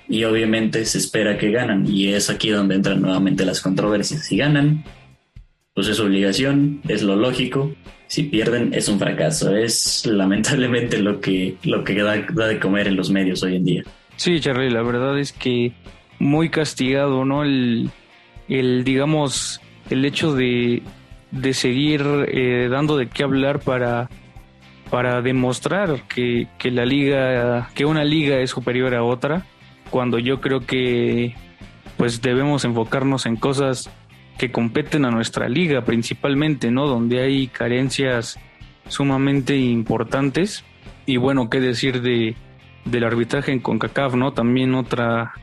Y 0.08 0.26
obviamente 0.26 0.86
se 0.86 0.98
espera 0.98 1.38
que 1.38 1.52
ganan. 1.52 1.88
Y 1.88 2.10
es 2.10 2.30
aquí 2.30 2.50
donde 2.50 2.76
entran 2.76 3.02
nuevamente 3.02 3.46
las 3.46 3.62
controversias. 3.62 4.26
Si 4.26 4.38
ganan, 4.38 4.84
pues 5.74 5.88
es 5.88 6.00
obligación, 6.00 6.82
es 6.88 7.02
lo 7.02 7.16
lógico 7.16 7.74
si 8.14 8.22
pierden 8.22 8.76
es 8.76 8.90
un 8.90 9.00
fracaso. 9.00 9.56
Es 9.56 10.06
lamentablemente 10.06 11.00
lo 11.00 11.20
que, 11.20 11.56
lo 11.64 11.84
que 11.84 11.96
da, 11.96 12.16
de 12.16 12.60
comer 12.60 12.88
en 12.88 12.96
los 12.96 13.10
medios 13.10 13.42
hoy 13.42 13.56
en 13.56 13.66
día. 13.66 13.84
Sí, 14.18 14.40
Charlie, 14.40 14.70
la 14.70 14.84
verdad 14.84 15.18
es 15.18 15.32
que 15.32 15.72
muy 16.20 16.50
castigado, 16.50 17.26
¿no? 17.26 17.44
El, 17.44 17.90
el 18.50 18.84
digamos, 18.84 19.62
el 19.90 20.06
hecho 20.06 20.36
de, 20.36 20.84
de 21.34 21.54
seguir 21.54 22.04
eh, 22.28 22.68
dando 22.70 22.96
de 22.96 23.08
qué 23.08 23.24
hablar 23.24 23.60
para, 23.60 24.08
para 24.92 25.22
demostrar 25.22 26.04
que, 26.04 26.48
que 26.60 26.70
la 26.70 26.86
liga, 26.86 27.70
que 27.74 27.86
una 27.86 28.04
liga 28.04 28.38
es 28.38 28.52
superior 28.52 28.94
a 28.94 29.04
otra, 29.04 29.46
cuando 29.90 30.20
yo 30.20 30.40
creo 30.42 30.62
que 30.62 31.36
pues 31.98 32.22
debemos 32.22 32.66
enfocarnos 32.66 33.26
en 33.26 33.36
cosas 33.36 33.90
que 34.38 34.52
competen 34.52 35.06
a 35.06 35.12
nuestra 35.12 35.50
liga 35.50 35.82
principalmente, 35.82 36.70
¿no? 36.70 36.88
Donde 36.88 37.22
hay 37.22 37.48
carencias 37.48 38.40
sumamente 38.88 39.58
importantes. 39.58 40.64
Y 41.06 41.18
bueno, 41.18 41.50
qué 41.50 41.60
decir 41.60 42.02
de, 42.02 42.36
del 42.86 43.04
arbitraje 43.04 43.52
en 43.52 43.60
CONCACAF, 43.60 44.16
¿no? 44.16 44.34
También 44.34 44.76
otra, 44.76 45.34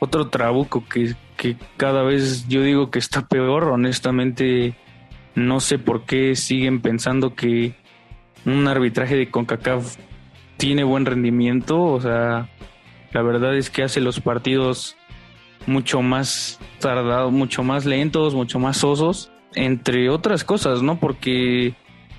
otro 0.00 0.28
trabuco 0.28 0.84
que, 0.86 1.14
que 1.36 1.56
cada 1.76 2.02
vez 2.02 2.46
yo 2.48 2.62
digo 2.62 2.90
que 2.90 2.98
está 2.98 3.26
peor, 3.26 3.64
honestamente 3.64 4.74
no 5.38 5.60
sé 5.60 5.78
por 5.78 6.04
qué 6.04 6.34
siguen 6.34 6.80
pensando 6.80 7.34
que 7.34 7.74
un 8.44 8.66
arbitraje 8.66 9.16
de 9.16 9.30
CONCACAF 9.30 9.96
tiene 10.56 10.82
buen 10.82 11.06
rendimiento, 11.06 11.80
o 11.80 12.00
sea, 12.00 12.48
la 13.12 13.22
verdad 13.22 13.56
es 13.56 13.70
que 13.70 13.84
hace 13.84 14.00
los 14.00 14.20
partidos 14.20 14.96
mucho 15.66 16.02
más 16.02 16.58
tardados, 16.80 17.32
mucho 17.32 17.62
más 17.62 17.86
lentos, 17.86 18.34
mucho 18.34 18.58
más 18.58 18.78
sosos, 18.78 19.30
entre 19.54 20.10
otras 20.10 20.42
cosas, 20.42 20.82
¿no? 20.82 20.98
Porque, 20.98 21.74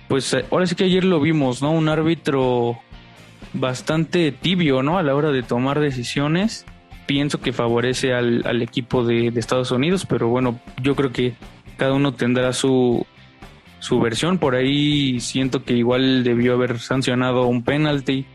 pues 0.08 0.36
ahora 0.50 0.66
sí 0.66 0.76
que 0.76 0.86
ayer 0.86 1.04
lo 1.04 1.20
vimos, 1.20 1.62
¿no? 1.62 1.72
Un 1.72 1.90
árbitro 1.90 2.80
bastante 3.54 4.32
tibio, 4.32 4.82
¿no? 4.82 4.98
A 4.98 5.04
la 5.04 5.14
hora 5.16 5.32
de 5.32 5.44
tomar 5.44 5.80
decisiones. 5.80 6.66
Pienso 7.06 7.42
que 7.42 7.52
favorece 7.52 8.14
al, 8.14 8.62
equipo 8.62 9.04
de, 9.04 9.32
de, 9.32 9.40
Estados 9.40 9.72
Unidos, 9.72 10.06
pero 10.08 10.28
bueno, 10.28 10.60
yo 10.82 10.96
creo 10.96 11.12
que 11.12 11.34
cada 11.80 11.94
uno 11.94 12.14
tendrá 12.14 12.54
su, 12.54 13.08
su 13.80 14.00
versión. 14.00 14.38
Por 14.38 14.54
ahí 14.54 15.20
siento 15.20 15.64
que 15.64 15.74
igual 15.74 16.24
debió 16.24 16.54
haber 16.54 16.78
sancionado 16.78 17.48
un 17.48 17.64
penalti 17.64 18.28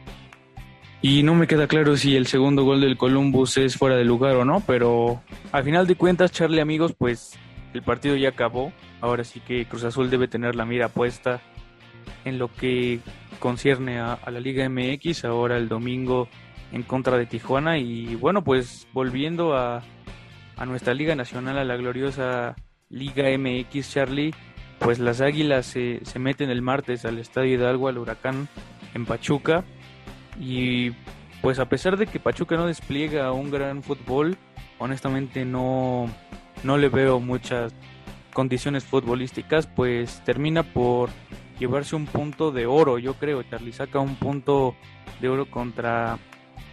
y 1.06 1.22
no 1.22 1.34
me 1.34 1.46
queda 1.46 1.66
claro 1.66 1.98
si 1.98 2.16
el 2.16 2.26
segundo 2.26 2.64
gol 2.64 2.80
del 2.80 2.96
Columbus 2.96 3.58
es 3.58 3.76
fuera 3.76 3.94
de 3.94 4.06
lugar 4.06 4.36
o 4.36 4.46
no, 4.46 4.62
pero 4.66 5.20
al 5.52 5.62
final 5.62 5.86
de 5.86 5.96
cuentas, 5.96 6.32
Charlie 6.32 6.62
amigos, 6.62 6.94
pues 6.96 7.38
el 7.74 7.82
partido 7.82 8.16
ya 8.16 8.30
acabó. 8.30 8.72
Ahora 9.02 9.22
sí 9.22 9.40
que 9.40 9.66
Cruz 9.66 9.84
Azul 9.84 10.08
debe 10.08 10.28
tener 10.28 10.54
la 10.54 10.64
mira 10.64 10.88
puesta 10.88 11.42
en 12.24 12.38
lo 12.38 12.50
que 12.50 13.00
concierne 13.38 14.00
a, 14.00 14.18
la 14.30 14.40
Liga 14.40 14.66
MX, 14.66 15.26
ahora 15.26 15.58
el 15.58 15.68
domingo 15.68 16.26
en 16.72 16.82
contra 16.84 17.18
de 17.18 17.26
Tijuana. 17.26 17.76
Y 17.76 18.14
bueno, 18.14 18.42
pues 18.42 18.88
volviendo 18.94 19.54
a, 19.54 19.82
a 20.56 20.64
nuestra 20.64 20.94
Liga 20.94 21.14
Nacional, 21.14 21.58
a 21.58 21.64
la 21.64 21.76
gloriosa 21.76 22.56
Liga 22.88 23.24
MX, 23.36 23.92
Charlie, 23.92 24.34
pues 24.78 24.98
las 24.98 25.20
Águilas 25.20 25.66
se, 25.66 26.00
se 26.04 26.18
meten 26.18 26.50
el 26.50 26.62
martes 26.62 27.04
al 27.04 27.18
Estadio 27.18 27.54
Hidalgo, 27.54 27.88
al 27.88 27.98
Huracán, 27.98 28.48
en 28.94 29.06
Pachuca 29.06 29.64
y 30.40 30.92
pues 31.42 31.58
a 31.58 31.68
pesar 31.68 31.96
de 31.96 32.06
que 32.06 32.20
Pachuca 32.20 32.56
no 32.56 32.66
despliega 32.66 33.32
un 33.32 33.50
gran 33.50 33.82
fútbol, 33.82 34.38
honestamente 34.78 35.44
no, 35.44 36.06
no 36.62 36.78
le 36.78 36.88
veo 36.88 37.20
muchas 37.20 37.74
condiciones 38.32 38.84
futbolísticas, 38.84 39.66
pues 39.66 40.22
termina 40.24 40.62
por 40.62 41.10
llevarse 41.58 41.96
un 41.96 42.06
punto 42.06 42.50
de 42.50 42.66
oro, 42.66 42.98
yo 42.98 43.14
creo. 43.14 43.42
Charlie 43.42 43.72
saca 43.72 44.00
un 44.00 44.16
punto 44.16 44.74
de 45.20 45.28
oro 45.28 45.50
contra 45.50 46.18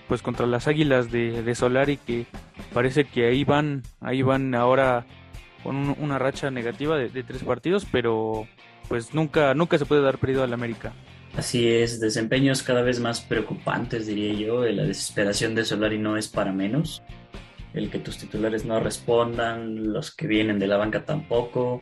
pues 0.07 0.21
contra 0.21 0.45
las 0.45 0.67
águilas 0.67 1.09
de, 1.09 1.41
de 1.41 1.55
Solari 1.55 1.95
que 1.95 2.25
parece 2.73 3.05
que 3.05 3.27
ahí 3.27 3.45
van, 3.45 3.83
ahí 4.01 4.21
van 4.21 4.53
ahora 4.55 5.05
con 5.63 5.95
una 5.99 6.19
racha 6.19 6.51
negativa 6.51 6.97
de, 6.97 7.23
tres 7.23 7.43
partidos, 7.43 7.85
pero 7.91 8.47
pues 8.87 9.13
nunca, 9.13 9.53
nunca 9.53 9.77
se 9.77 9.85
puede 9.85 10.01
dar 10.01 10.17
perdido 10.17 10.43
al 10.43 10.53
América. 10.53 10.93
Así 11.35 11.67
es, 11.67 11.99
desempeños 11.99 12.61
cada 12.61 12.81
vez 12.81 12.99
más 12.99 13.21
preocupantes, 13.21 14.05
diría 14.05 14.33
yo. 14.33 14.65
La 14.65 14.83
desesperación 14.83 15.55
de 15.55 15.63
Solari 15.63 15.97
no 15.97 16.17
es 16.17 16.27
para 16.27 16.51
menos. 16.51 17.01
El 17.73 17.89
que 17.89 17.99
tus 17.99 18.17
titulares 18.17 18.65
no 18.65 18.79
respondan, 18.81 19.93
los 19.93 20.13
que 20.13 20.27
vienen 20.27 20.59
de 20.59 20.67
la 20.67 20.77
banca 20.77 21.05
tampoco. 21.05 21.81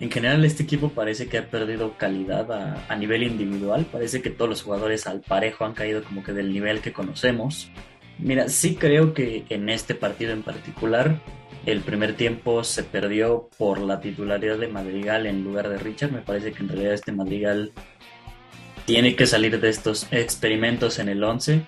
En 0.00 0.10
general, 0.10 0.44
este 0.44 0.64
equipo 0.64 0.88
parece 0.90 1.28
que 1.28 1.38
ha 1.38 1.48
perdido 1.48 1.96
calidad 1.96 2.50
a, 2.88 2.96
nivel 2.96 3.22
individual. 3.22 3.86
Parece 3.90 4.22
que 4.22 4.30
todos 4.30 4.48
los 4.48 4.62
jugadores 4.62 5.06
al 5.06 5.20
parejo 5.20 5.64
han 5.64 5.74
caído 5.74 6.02
como 6.02 6.22
que 6.22 6.32
del 6.32 6.52
nivel 6.52 6.80
que 6.80 6.92
conocemos. 6.92 7.70
Mira, 8.18 8.48
sí 8.48 8.76
creo 8.76 9.14
que 9.14 9.44
en 9.48 9.68
este 9.68 9.94
partido 9.94 10.32
en 10.32 10.42
particular, 10.42 11.20
el 11.66 11.80
primer 11.80 12.14
tiempo 12.14 12.62
se 12.64 12.82
perdió 12.84 13.48
por 13.56 13.80
la 13.80 14.00
titularidad 14.00 14.58
de 14.58 14.68
Madrigal 14.68 15.26
en 15.26 15.44
lugar 15.44 15.68
de 15.68 15.78
Richard. 15.78 16.12
Me 16.12 16.20
parece 16.20 16.52
que 16.52 16.62
en 16.62 16.68
realidad 16.68 16.94
este 16.94 17.12
Madrigal 17.12 17.72
tiene 18.84 19.16
que 19.16 19.26
salir 19.26 19.58
de 19.60 19.70
estos 19.70 20.06
experimentos 20.12 20.98
en 20.98 21.08
el 21.08 21.24
11 21.24 21.66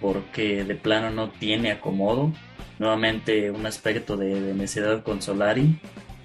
porque 0.00 0.64
de 0.64 0.74
plano 0.74 1.10
no 1.10 1.30
tiene 1.30 1.70
acomodo. 1.70 2.32
Nuevamente 2.78 3.50
un 3.50 3.66
aspecto 3.66 4.16
de, 4.16 4.54
necedad 4.54 5.02
con 5.02 5.22
Solari. 5.22 5.80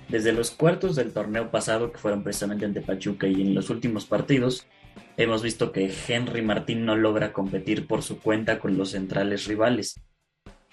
Desde 0.09 0.33
los 0.33 0.51
cuartos 0.51 0.95
del 0.95 1.13
torneo 1.13 1.51
pasado, 1.51 1.91
que 1.91 1.97
fueron 1.97 2.23
precisamente 2.23 2.65
ante 2.65 2.81
Pachuca 2.81 3.27
y 3.27 3.41
en 3.41 3.55
los 3.55 3.69
últimos 3.69 4.05
partidos, 4.05 4.67
hemos 5.15 5.41
visto 5.41 5.71
que 5.71 5.93
Henry 6.07 6.41
Martín 6.41 6.85
no 6.85 6.97
logra 6.97 7.31
competir 7.31 7.87
por 7.87 8.01
su 8.03 8.19
cuenta 8.19 8.59
con 8.59 8.77
los 8.77 8.91
centrales 8.91 9.47
rivales. 9.47 10.01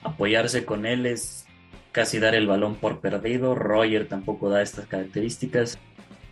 Apoyarse 0.03 0.65
con 0.65 0.87
él 0.87 1.07
es 1.07 1.48
casi 1.99 2.21
dar 2.21 2.37
el 2.37 2.47
balón 2.47 2.77
por 2.77 3.01
perdido. 3.01 3.57
Roger 3.57 4.07
tampoco 4.07 4.49
da 4.49 4.63
estas 4.63 4.87
características. 4.87 5.81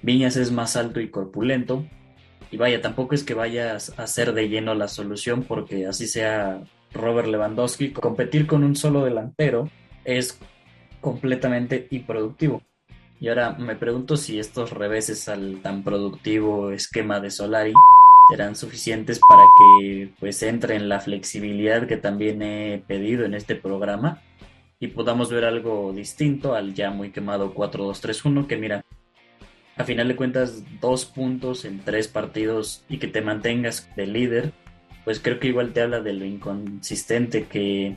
Viñas 0.00 0.37
es 0.37 0.52
más 0.52 0.76
alto 0.76 1.00
y 1.00 1.08
corpulento, 1.08 1.85
y 2.52 2.56
vaya, 2.56 2.80
tampoco 2.80 3.16
es 3.16 3.25
que 3.25 3.35
vayas 3.35 3.92
a 3.99 4.06
ser 4.06 4.32
de 4.32 4.49
lleno 4.49 4.76
la 4.76 4.87
solución 4.87 5.42
porque 5.42 5.87
así 5.87 6.06
sea 6.06 6.62
Robert 6.92 7.26
Lewandowski, 7.26 7.90
competir 7.90 8.46
con 8.46 8.62
un 8.62 8.76
solo 8.76 9.04
delantero 9.04 9.68
es 10.04 10.38
completamente 11.00 11.88
improductivo. 11.90 12.62
Y 13.18 13.26
ahora 13.26 13.56
me 13.58 13.75
pregunto 13.75 14.16
si 14.16 14.38
estos 14.38 14.70
reveses 14.70 15.28
al 15.28 15.62
tan 15.62 15.82
productivo 15.82 16.70
esquema 16.70 17.18
de 17.18 17.32
Solari 17.32 17.73
serán 18.30 18.54
suficientes 18.54 19.18
para 19.28 19.42
que 19.58 20.11
pues 20.20 20.44
entre 20.44 20.76
en 20.76 20.88
la 20.88 21.00
flexibilidad 21.00 21.88
que 21.88 21.96
también 21.96 22.40
he 22.42 22.85
pedido 22.87 23.25
en 23.25 23.35
este 23.35 23.56
programa 23.56 24.23
y 24.78 24.88
podamos 24.88 25.30
ver 25.30 25.45
algo 25.45 25.92
distinto 25.92 26.54
al 26.54 26.75
ya 26.75 26.90
muy 26.90 27.11
quemado 27.11 27.54
4-2-3-1 27.54 28.47
que 28.47 28.56
mira, 28.56 28.85
a 29.76 29.85
final 29.85 30.09
de 30.09 30.16
cuentas 30.16 30.64
dos 30.80 31.04
puntos 31.04 31.64
en 31.64 31.80
tres 31.80 32.09
partidos 32.09 32.85
y 32.88 32.99
que 32.99 33.09
te 33.09 33.23
mantengas 33.23 33.88
de 33.97 34.06
líder, 34.06 34.52
pues 35.04 35.21
creo 35.21 35.38
que 35.38 35.49
igual 35.49 35.73
te 35.73 35.83
habla 35.83 36.00
de 36.00 36.12
lo 36.12 36.25
inconsistente 36.25 37.45
que, 37.45 37.97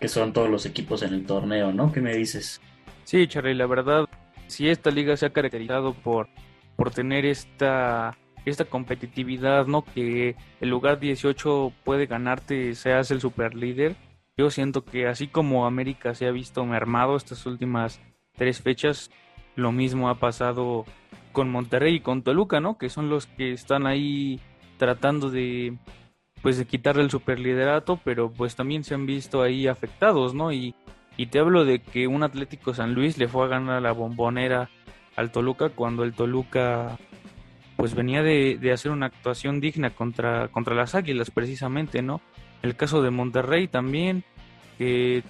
que 0.00 0.08
son 0.08 0.32
todos 0.32 0.50
los 0.50 0.66
equipos 0.66 1.02
en 1.02 1.14
el 1.14 1.26
torneo, 1.26 1.72
¿no? 1.72 1.92
¿Qué 1.92 2.00
me 2.00 2.14
dices? 2.14 2.60
Sí, 3.04 3.26
Charlie, 3.26 3.54
la 3.54 3.66
verdad, 3.66 4.08
si 4.46 4.68
esta 4.68 4.90
liga 4.90 5.16
se 5.16 5.26
ha 5.26 5.32
caracterizado 5.32 5.94
por, 5.94 6.28
por 6.76 6.90
tener 6.90 7.24
esta 7.24 8.16
esta 8.44 8.64
competitividad, 8.64 9.66
¿no? 9.66 9.84
Que 9.84 10.36
el 10.60 10.68
lugar 10.68 10.98
18 10.98 11.72
puede 11.84 12.06
ganarte, 12.06 12.74
seas 12.74 13.10
el 13.10 13.20
super 13.20 13.54
líder. 13.54 13.94
Yo 14.36 14.50
siento 14.50 14.84
que 14.84 15.06
así 15.06 15.28
como 15.28 15.66
América 15.66 16.14
se 16.14 16.26
ha 16.26 16.30
visto 16.30 16.64
mermado 16.64 17.16
estas 17.16 17.44
últimas 17.46 18.00
tres 18.34 18.62
fechas, 18.62 19.10
lo 19.56 19.72
mismo 19.72 20.08
ha 20.08 20.14
pasado 20.14 20.84
con 21.32 21.50
Monterrey 21.50 21.96
y 21.96 22.00
con 22.00 22.22
Toluca, 22.22 22.60
¿no? 22.60 22.78
Que 22.78 22.88
son 22.88 23.10
los 23.10 23.26
que 23.26 23.52
están 23.52 23.86
ahí 23.86 24.40
tratando 24.78 25.30
de 25.30 25.76
pues 26.42 26.58
de 26.58 26.66
quitarle 26.66 27.02
el 27.02 27.10
superliderato, 27.10 28.00
pero 28.02 28.32
pues 28.32 28.56
también 28.56 28.82
se 28.82 28.94
han 28.94 29.06
visto 29.06 29.42
ahí 29.42 29.68
afectados, 29.68 30.34
¿no? 30.34 30.52
Y, 30.52 30.74
y 31.16 31.26
te 31.26 31.38
hablo 31.38 31.64
de 31.64 31.78
que 31.80 32.08
un 32.08 32.24
Atlético 32.24 32.74
San 32.74 32.94
Luis 32.94 33.16
le 33.16 33.28
fue 33.28 33.44
a 33.44 33.48
ganar 33.48 33.80
la 33.80 33.92
bombonera 33.92 34.68
al 35.14 35.30
Toluca 35.30 35.68
cuando 35.68 36.02
el 36.02 36.14
Toluca 36.14 36.98
pues 37.76 37.94
venía 37.94 38.22
de, 38.22 38.58
hacer 38.72 38.92
una 38.92 39.06
actuación 39.06 39.60
digna 39.60 39.90
contra, 39.90 40.48
contra 40.48 40.74
las 40.74 40.94
Águilas 40.94 41.30
precisamente, 41.30 42.02
¿no? 42.02 42.20
El 42.62 42.76
caso 42.76 43.02
de 43.02 43.10
Monterrey 43.10 43.68
también, 43.68 44.24
que, 44.78 45.22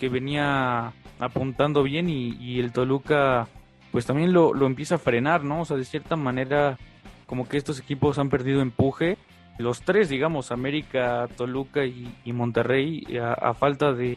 venía 0.00 0.92
apuntando 1.18 1.82
bien 1.82 2.08
y, 2.08 2.58
el 2.58 2.72
Toluca 2.72 3.48
pues 3.92 4.06
también 4.06 4.32
lo, 4.32 4.54
empieza 4.66 4.94
a 4.94 4.98
frenar, 4.98 5.44
¿no? 5.44 5.62
O 5.62 5.64
sea, 5.64 5.76
de 5.76 5.84
cierta 5.84 6.16
manera 6.16 6.78
como 7.26 7.48
que 7.48 7.56
estos 7.56 7.78
equipos 7.78 8.18
han 8.18 8.30
perdido 8.30 8.60
empuje. 8.60 9.18
Los 9.58 9.82
tres, 9.82 10.08
digamos, 10.08 10.52
América, 10.52 11.28
Toluca 11.36 11.84
y, 11.84 12.32
Monterrey, 12.32 13.06
a, 13.20 13.52
falta 13.52 13.92
de, 13.92 14.16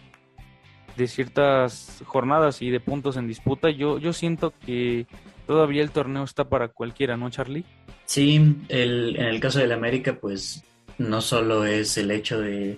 de 0.95 1.07
ciertas 1.07 2.01
jornadas 2.05 2.61
y 2.61 2.69
de 2.69 2.79
puntos 2.79 3.17
en 3.17 3.27
disputa, 3.27 3.69
yo, 3.69 3.97
yo 3.97 4.13
siento 4.13 4.53
que 4.65 5.05
todavía 5.47 5.81
el 5.81 5.91
torneo 5.91 6.23
está 6.23 6.45
para 6.45 6.69
cualquiera, 6.69 7.17
¿no, 7.17 7.29
Charlie? 7.29 7.65
Sí, 8.05 8.57
el, 8.69 9.15
en 9.17 9.25
el 9.25 9.39
caso 9.39 9.59
del 9.59 9.71
América, 9.71 10.17
pues 10.19 10.63
no 10.97 11.21
solo 11.21 11.65
es 11.65 11.97
el 11.97 12.11
hecho 12.11 12.39
de, 12.39 12.77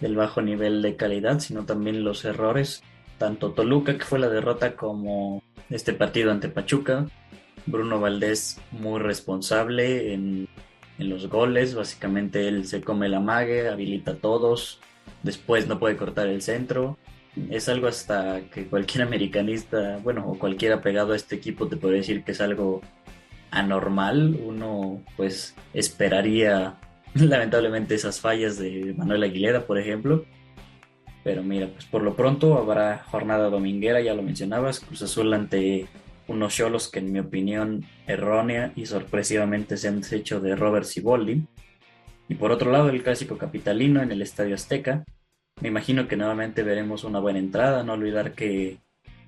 del 0.00 0.16
bajo 0.16 0.42
nivel 0.42 0.82
de 0.82 0.96
calidad, 0.96 1.40
sino 1.40 1.64
también 1.64 2.04
los 2.04 2.24
errores. 2.24 2.82
Tanto 3.18 3.52
Toluca, 3.52 3.96
que 3.98 4.04
fue 4.04 4.18
la 4.18 4.28
derrota, 4.28 4.74
como 4.74 5.42
este 5.70 5.92
partido 5.92 6.30
ante 6.30 6.48
Pachuca. 6.48 7.06
Bruno 7.66 8.00
Valdés 8.00 8.60
muy 8.72 9.00
responsable 9.00 10.14
en, 10.14 10.48
en 10.98 11.08
los 11.08 11.28
goles. 11.28 11.74
Básicamente 11.74 12.48
él 12.48 12.66
se 12.66 12.80
come 12.80 13.08
la 13.08 13.20
mague, 13.20 13.68
habilita 13.68 14.12
a 14.12 14.16
todos. 14.16 14.80
Después 15.22 15.68
no 15.68 15.78
puede 15.78 15.96
cortar 15.96 16.26
el 16.26 16.42
centro 16.42 16.98
es 17.50 17.68
algo 17.68 17.86
hasta 17.86 18.42
que 18.52 18.66
cualquier 18.66 19.02
americanista, 19.06 19.98
bueno, 20.02 20.26
o 20.26 20.38
cualquiera 20.38 20.80
pegado 20.80 21.12
a 21.12 21.16
este 21.16 21.36
equipo 21.36 21.68
te 21.68 21.76
puede 21.76 21.96
decir 21.96 22.24
que 22.24 22.32
es 22.32 22.40
algo 22.40 22.80
anormal. 23.50 24.38
Uno 24.42 25.02
pues 25.16 25.54
esperaría 25.74 26.76
lamentablemente 27.14 27.94
esas 27.94 28.20
fallas 28.20 28.58
de 28.58 28.94
Manuel 28.96 29.22
Aguilera, 29.24 29.66
por 29.66 29.78
ejemplo. 29.78 30.24
Pero 31.24 31.42
mira, 31.42 31.68
pues 31.68 31.84
por 31.84 32.02
lo 32.02 32.16
pronto 32.16 32.58
habrá 32.58 33.04
jornada 33.10 33.48
dominguera, 33.48 34.00
ya 34.00 34.14
lo 34.14 34.22
mencionabas, 34.22 34.80
Cruz 34.80 35.02
Azul 35.02 35.32
ante 35.34 35.86
unos 36.26 36.54
cholos 36.54 36.88
que 36.88 36.98
en 36.98 37.12
mi 37.12 37.18
opinión 37.20 37.84
errónea 38.06 38.72
y 38.74 38.86
sorpresivamente 38.86 39.76
se 39.76 39.88
han 39.88 40.00
deshecho 40.00 40.40
de 40.40 40.56
Robert 40.56 40.84
Siboldi. 40.84 41.44
Y 42.28 42.34
por 42.34 42.50
otro 42.50 42.72
lado 42.72 42.88
el 42.88 43.02
clásico 43.02 43.38
capitalino 43.38 44.02
en 44.02 44.10
el 44.10 44.22
Estadio 44.22 44.54
Azteca, 44.54 45.04
me 45.60 45.68
imagino 45.68 46.08
que 46.08 46.16
nuevamente 46.16 46.62
veremos 46.62 47.04
una 47.04 47.20
buena 47.20 47.38
entrada, 47.38 47.84
no 47.84 47.92
olvidar 47.92 48.32
que 48.32 48.78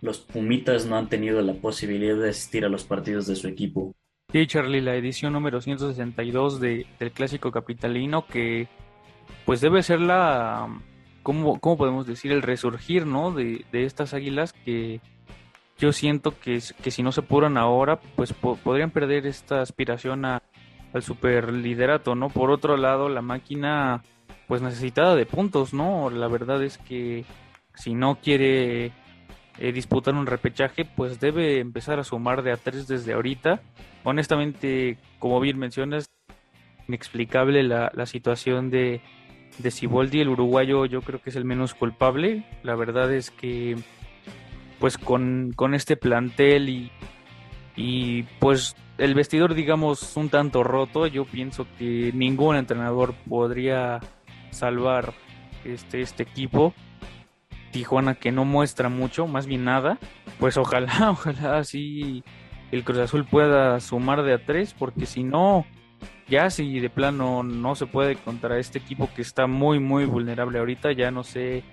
los 0.01 0.19
Pumitas 0.19 0.87
no 0.87 0.97
han 0.97 1.09
tenido 1.09 1.41
la 1.43 1.55
posibilidad 1.55 2.17
de 2.17 2.31
asistir 2.31 2.65
a 2.65 2.69
los 2.69 2.85
partidos 2.85 3.27
de 3.27 3.37
su 3.37 3.47
equipo. 3.47 3.95
Sí, 4.35 4.49
Charlie, 4.49 4.81
la 4.81 4.97
edición 4.97 5.33
número 5.33 5.61
162 5.61 6.59
de, 6.59 6.87
del 6.99 7.13
Clásico 7.13 7.53
Capitalino 7.53 8.27
que 8.27 8.67
pues 9.47 9.61
debe 9.61 9.81
ser 9.85 10.01
la, 10.01 10.67
¿cómo, 11.23 11.61
cómo 11.61 11.77
podemos 11.77 12.05
decir? 12.05 12.33
El 12.33 12.43
resurgir, 12.43 13.07
¿no? 13.07 13.31
De, 13.31 13.65
de 13.71 13.85
estas 13.85 14.13
águilas 14.13 14.53
que 14.53 15.01
yo 15.79 15.93
siento 15.93 16.37
que, 16.37 16.61
que 16.83 16.91
si 16.91 17.05
no 17.05 17.13
se 17.13 17.21
apuran 17.21 17.57
ahora, 17.57 18.01
pues 18.17 18.33
podrían 18.33 18.91
perder 18.91 19.25
esta 19.29 19.61
aspiración 19.61 20.25
a, 20.25 20.43
al 20.93 21.03
superliderato, 21.05 22.17
¿no? 22.17 22.29
Por 22.29 22.51
otro 22.51 22.77
lado, 22.77 23.09
la 23.09 23.23
máquina 23.23 24.03
pues 24.49 24.63
necesitada 24.63 25.15
de 25.15 25.27
puntos, 25.27 25.73
¿no? 25.73 26.11
La 26.11 26.27
verdad 26.27 26.61
es 26.65 26.79
que 26.79 27.25
si 27.77 27.95
no 27.95 28.17
quiere 28.17 28.91
eh, 29.59 29.73
disputar 29.73 30.15
un 30.15 30.27
repechaje, 30.27 30.85
pues 30.85 31.21
debe 31.21 31.61
empezar 31.61 31.99
a 31.99 32.05
sumar 32.05 32.43
de 32.43 32.53
a 32.53 32.57
tres 32.57 32.89
desde 32.89 33.13
ahorita. 33.13 33.61
Honestamente, 34.03 34.99
como 35.19 35.41
bien 35.41 35.59
mencionas, 35.59 36.11
inexplicable 36.89 37.63
la, 37.63 37.91
la 37.95 38.07
situación 38.07 38.71
de, 38.71 39.01
de 39.59 39.71
Siboldi, 39.71 40.21
el 40.21 40.29
uruguayo 40.29 40.87
yo 40.87 41.01
creo 41.01 41.21
que 41.21 41.31
es 41.31 41.37
el 41.37 41.45
menos 41.45 41.75
culpable. 41.75 42.45
La 42.63 42.75
verdad 42.75 43.13
es 43.13 43.31
que 43.31 43.77
pues 44.79 44.99
con, 44.99 45.53
con 45.55 45.75
este 45.75 45.97
plantel 45.97 46.69
y, 46.69 46.91
y 47.77 48.25
pues 48.41 48.77
el 48.99 49.15
vestidor 49.15 49.55
digamos 49.55 50.17
un 50.17 50.29
tanto 50.29 50.63
roto, 50.63 51.07
yo 51.07 51.25
pienso 51.25 51.67
que 51.79 52.11
ningún 52.13 52.57
entrenador 52.57 53.15
podría 53.29 54.01
salvar 54.51 55.15
este, 55.65 56.01
este 56.01 56.25
equipo. 56.25 56.75
Tijuana 57.75 58.15
que 58.15 58.31
no 58.31 58.45
muestra 58.45 58.89
mucho, 58.89 59.27
más 59.27 59.47
bien 59.47 59.65
nada. 59.65 59.99
Pues 60.39 60.57
ojalá, 60.57 60.93
ojalá 61.11 61.59
así 61.59 62.23
el 62.71 62.85
Cruz 62.85 62.99
Azul 62.99 63.25
pueda 63.25 63.81
sumar 63.81 64.23
de 64.23 64.33
a 64.33 64.45
tres, 64.45 64.73
porque 64.79 65.07
si 65.07 65.25
no, 65.25 65.67
ya 66.29 66.51
si 66.51 66.79
de 66.79 66.89
plano 66.89 67.43
no 67.43 67.75
se 67.75 67.87
puede 67.87 68.15
contra 68.15 68.61
este 68.61 68.79
equipo 68.79 69.11
que 69.13 69.23
está 69.23 69.49
muy, 69.49 69.81
muy 69.81 70.05
vulnerable 70.05 70.61
ahorita, 70.61 70.93
ya 70.93 71.11
no 71.11 71.25
sé 71.25 71.65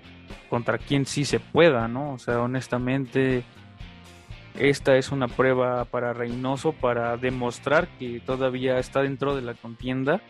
contra 0.50 0.76
quién 0.76 1.06
sí 1.06 1.24
se 1.24 1.38
pueda, 1.38 1.86
¿no? 1.86 2.14
O 2.14 2.18
sea, 2.18 2.40
honestamente, 2.40 3.44
esta 4.58 4.96
es 4.96 5.12
una 5.12 5.28
prueba 5.28 5.84
para 5.84 6.12
Reynoso 6.12 6.72
para 6.72 7.16
demostrar 7.16 7.86
que 8.00 8.18
todavía 8.18 8.80
está 8.80 9.02
dentro 9.02 9.36
de 9.36 9.42
la 9.42 9.54
contienda 9.54 10.20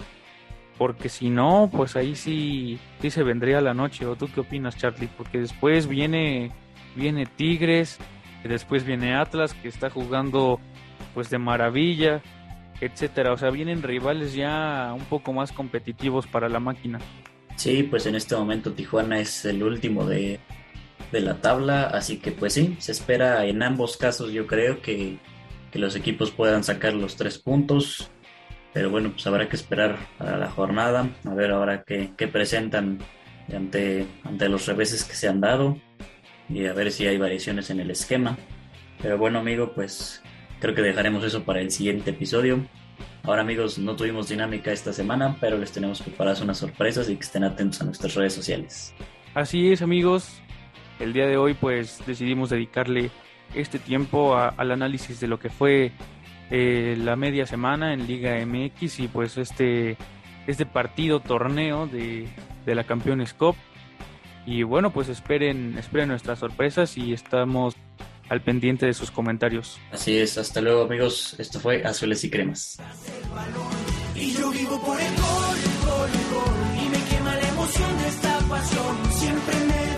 porque 0.78 1.08
si 1.08 1.30
no, 1.30 1.70
pues 1.72 1.96
ahí 1.96 2.14
sí, 2.14 2.78
sí 3.00 3.11
se 3.11 3.22
vendría 3.22 3.61
la 3.61 3.74
noche. 3.74 4.06
¿O 4.06 4.16
tú 4.16 4.28
qué 4.35 4.40
opinas, 4.40 4.76
Charlie? 4.76 5.08
Porque 5.16 5.38
después 5.38 5.87
viene, 5.87 6.50
viene 6.96 7.26
Tigres, 7.26 7.98
después 8.44 8.85
viene 8.85 9.14
Atlas, 9.14 9.54
que 9.54 9.68
está 9.68 9.90
jugando 9.90 10.61
pues 11.14 11.30
de 11.30 11.38
maravilla, 11.38 12.22
etcétera. 12.80 13.32
O 13.32 13.38
sea, 13.38 13.50
vienen 13.50 13.82
rivales 13.82 14.35
ya 14.35 14.92
un 14.94 15.04
poco 15.04 15.32
más 15.32 15.52
competitivos 15.52 16.26
para 16.26 16.48
la 16.48 16.61
máquina. 16.61 16.98
Sí, 17.56 17.82
pues 17.82 18.06
en 18.06 18.14
este 18.14 18.35
momento 18.35 18.72
Tijuana 18.72 19.20
es 19.20 19.44
el 19.44 19.62
último 19.62 20.06
de, 20.06 20.40
de 21.12 21.20
la 21.20 21.40
tabla, 21.40 21.85
así 21.85 22.16
que 22.16 22.32
pues 22.32 22.54
sí, 22.54 22.76
se 22.78 22.92
espera 22.92 23.44
en 23.44 23.62
ambos 23.62 23.98
casos 23.98 24.32
yo 24.32 24.46
creo 24.46 24.80
que, 24.80 25.18
que 25.70 25.78
los 25.78 25.94
equipos 25.94 26.30
puedan 26.30 26.64
sacar 26.64 26.94
los 26.94 27.16
tres 27.16 27.38
puntos 27.38 28.11
pero 28.72 28.90
bueno, 28.90 29.11
pues 29.12 29.26
habrá 29.26 29.48
que 29.48 29.56
esperar 29.56 29.98
a 30.18 30.37
la 30.37 30.50
jornada, 30.50 31.11
a 31.24 31.35
ver 31.35 31.50
ahora 31.50 31.85
qué, 31.85 32.28
presentan 32.28 32.98
ante, 33.54 34.06
ante 34.24 34.48
los 34.48 34.66
reveses 34.66 35.04
que 35.04 35.14
se 35.14 35.28
han 35.28 35.40
dado 35.40 35.78
y 36.48 36.66
a 36.66 36.72
ver 36.72 36.90
si 36.90 37.06
hay 37.06 37.18
variaciones 37.18 37.70
en 37.70 37.80
el 37.80 37.90
esquema. 37.90 38.38
Pero 39.00 39.18
bueno, 39.18 39.40
amigo, 39.40 39.72
pues 39.74 40.22
creo 40.61 40.74
que 40.74 40.82
dejaremos 40.82 41.24
eso 41.24 41.44
para 41.44 41.61
el 41.61 41.70
siguiente 41.70 42.11
episodio. 42.11 42.66
Ahora 43.24 43.42
amigos, 43.42 43.78
no 43.78 43.94
tuvimos 43.94 44.28
dinámica 44.28 44.72
esta 44.72 44.92
semana, 44.92 45.37
pero 45.40 45.58
les 45.58 45.72
tenemos 45.72 46.00
preparadas 46.00 46.40
unas 46.40 46.58
sorpresas 46.58 47.08
y 47.08 47.16
que 47.16 47.22
estén 47.22 47.44
atentos 47.44 47.80
a 47.80 47.85
nuestras 47.85 48.14
redes 48.14 48.32
sociales. 48.32 48.94
Así 49.35 49.72
es 49.72 49.82
amigos, 49.82 50.40
el 50.98 51.12
día 51.12 51.26
de 51.26 51.37
hoy 51.37 51.54
pues 51.54 52.00
decidimos 52.06 52.50
dedicarle 52.50 53.11
este 53.54 53.78
tiempo 53.78 54.37
al 54.37 54.70
análisis 54.70 55.20
de 55.20 55.26
lo 55.26 55.38
que 55.38 55.50
fue 55.50 55.92
eh, 56.55 56.97
la 56.99 57.17
media 57.17 57.47
semana 57.47 57.95
en 57.95 58.07
Liga 58.07 58.37
MX 58.45 59.01
y 59.01 59.09
pues 59.09 59.38
este, 59.38 59.97
este 60.47 60.67
partido 60.67 61.21
torneo 61.21 61.87
de, 61.87 62.29
de 62.67 62.75
la 62.75 62.85
Campeones 62.85 63.33
Cup 63.33 63.57
Y 64.45 64.62
bueno, 64.62 64.93
pues 64.93 65.09
esperen, 65.09 65.79
esperen 65.79 66.09
nuestras 66.09 66.41
sorpresas 66.41 66.99
y 66.99 67.15
estamos 67.15 67.75
al 68.29 68.43
pendiente 68.43 68.85
de 68.85 68.93
sus 68.93 69.11
comentarios. 69.11 69.79
Así 69.93 70.19
es, 70.19 70.37
hasta 70.37 70.61
luego 70.61 70.83
amigos, 70.83 71.37
esto 71.38 71.59
fue 71.59 71.85
Azules 71.85 72.23
y 72.25 72.29
Cremas. 72.29 72.79
Y 74.15 74.33
yo 74.35 74.51
vivo 74.51 74.79
por 74.83 75.01
el 75.01 75.15
gol, 75.17 75.57
gol, 75.87 76.11
gol, 76.33 76.85
y 76.85 76.88
me 76.91 77.05
quema 77.09 77.35
la 77.35 77.49
emoción 77.49 77.99
de 77.99 78.09
esta 78.09 78.38
pasión, 78.41 79.12
siempre 79.12 79.91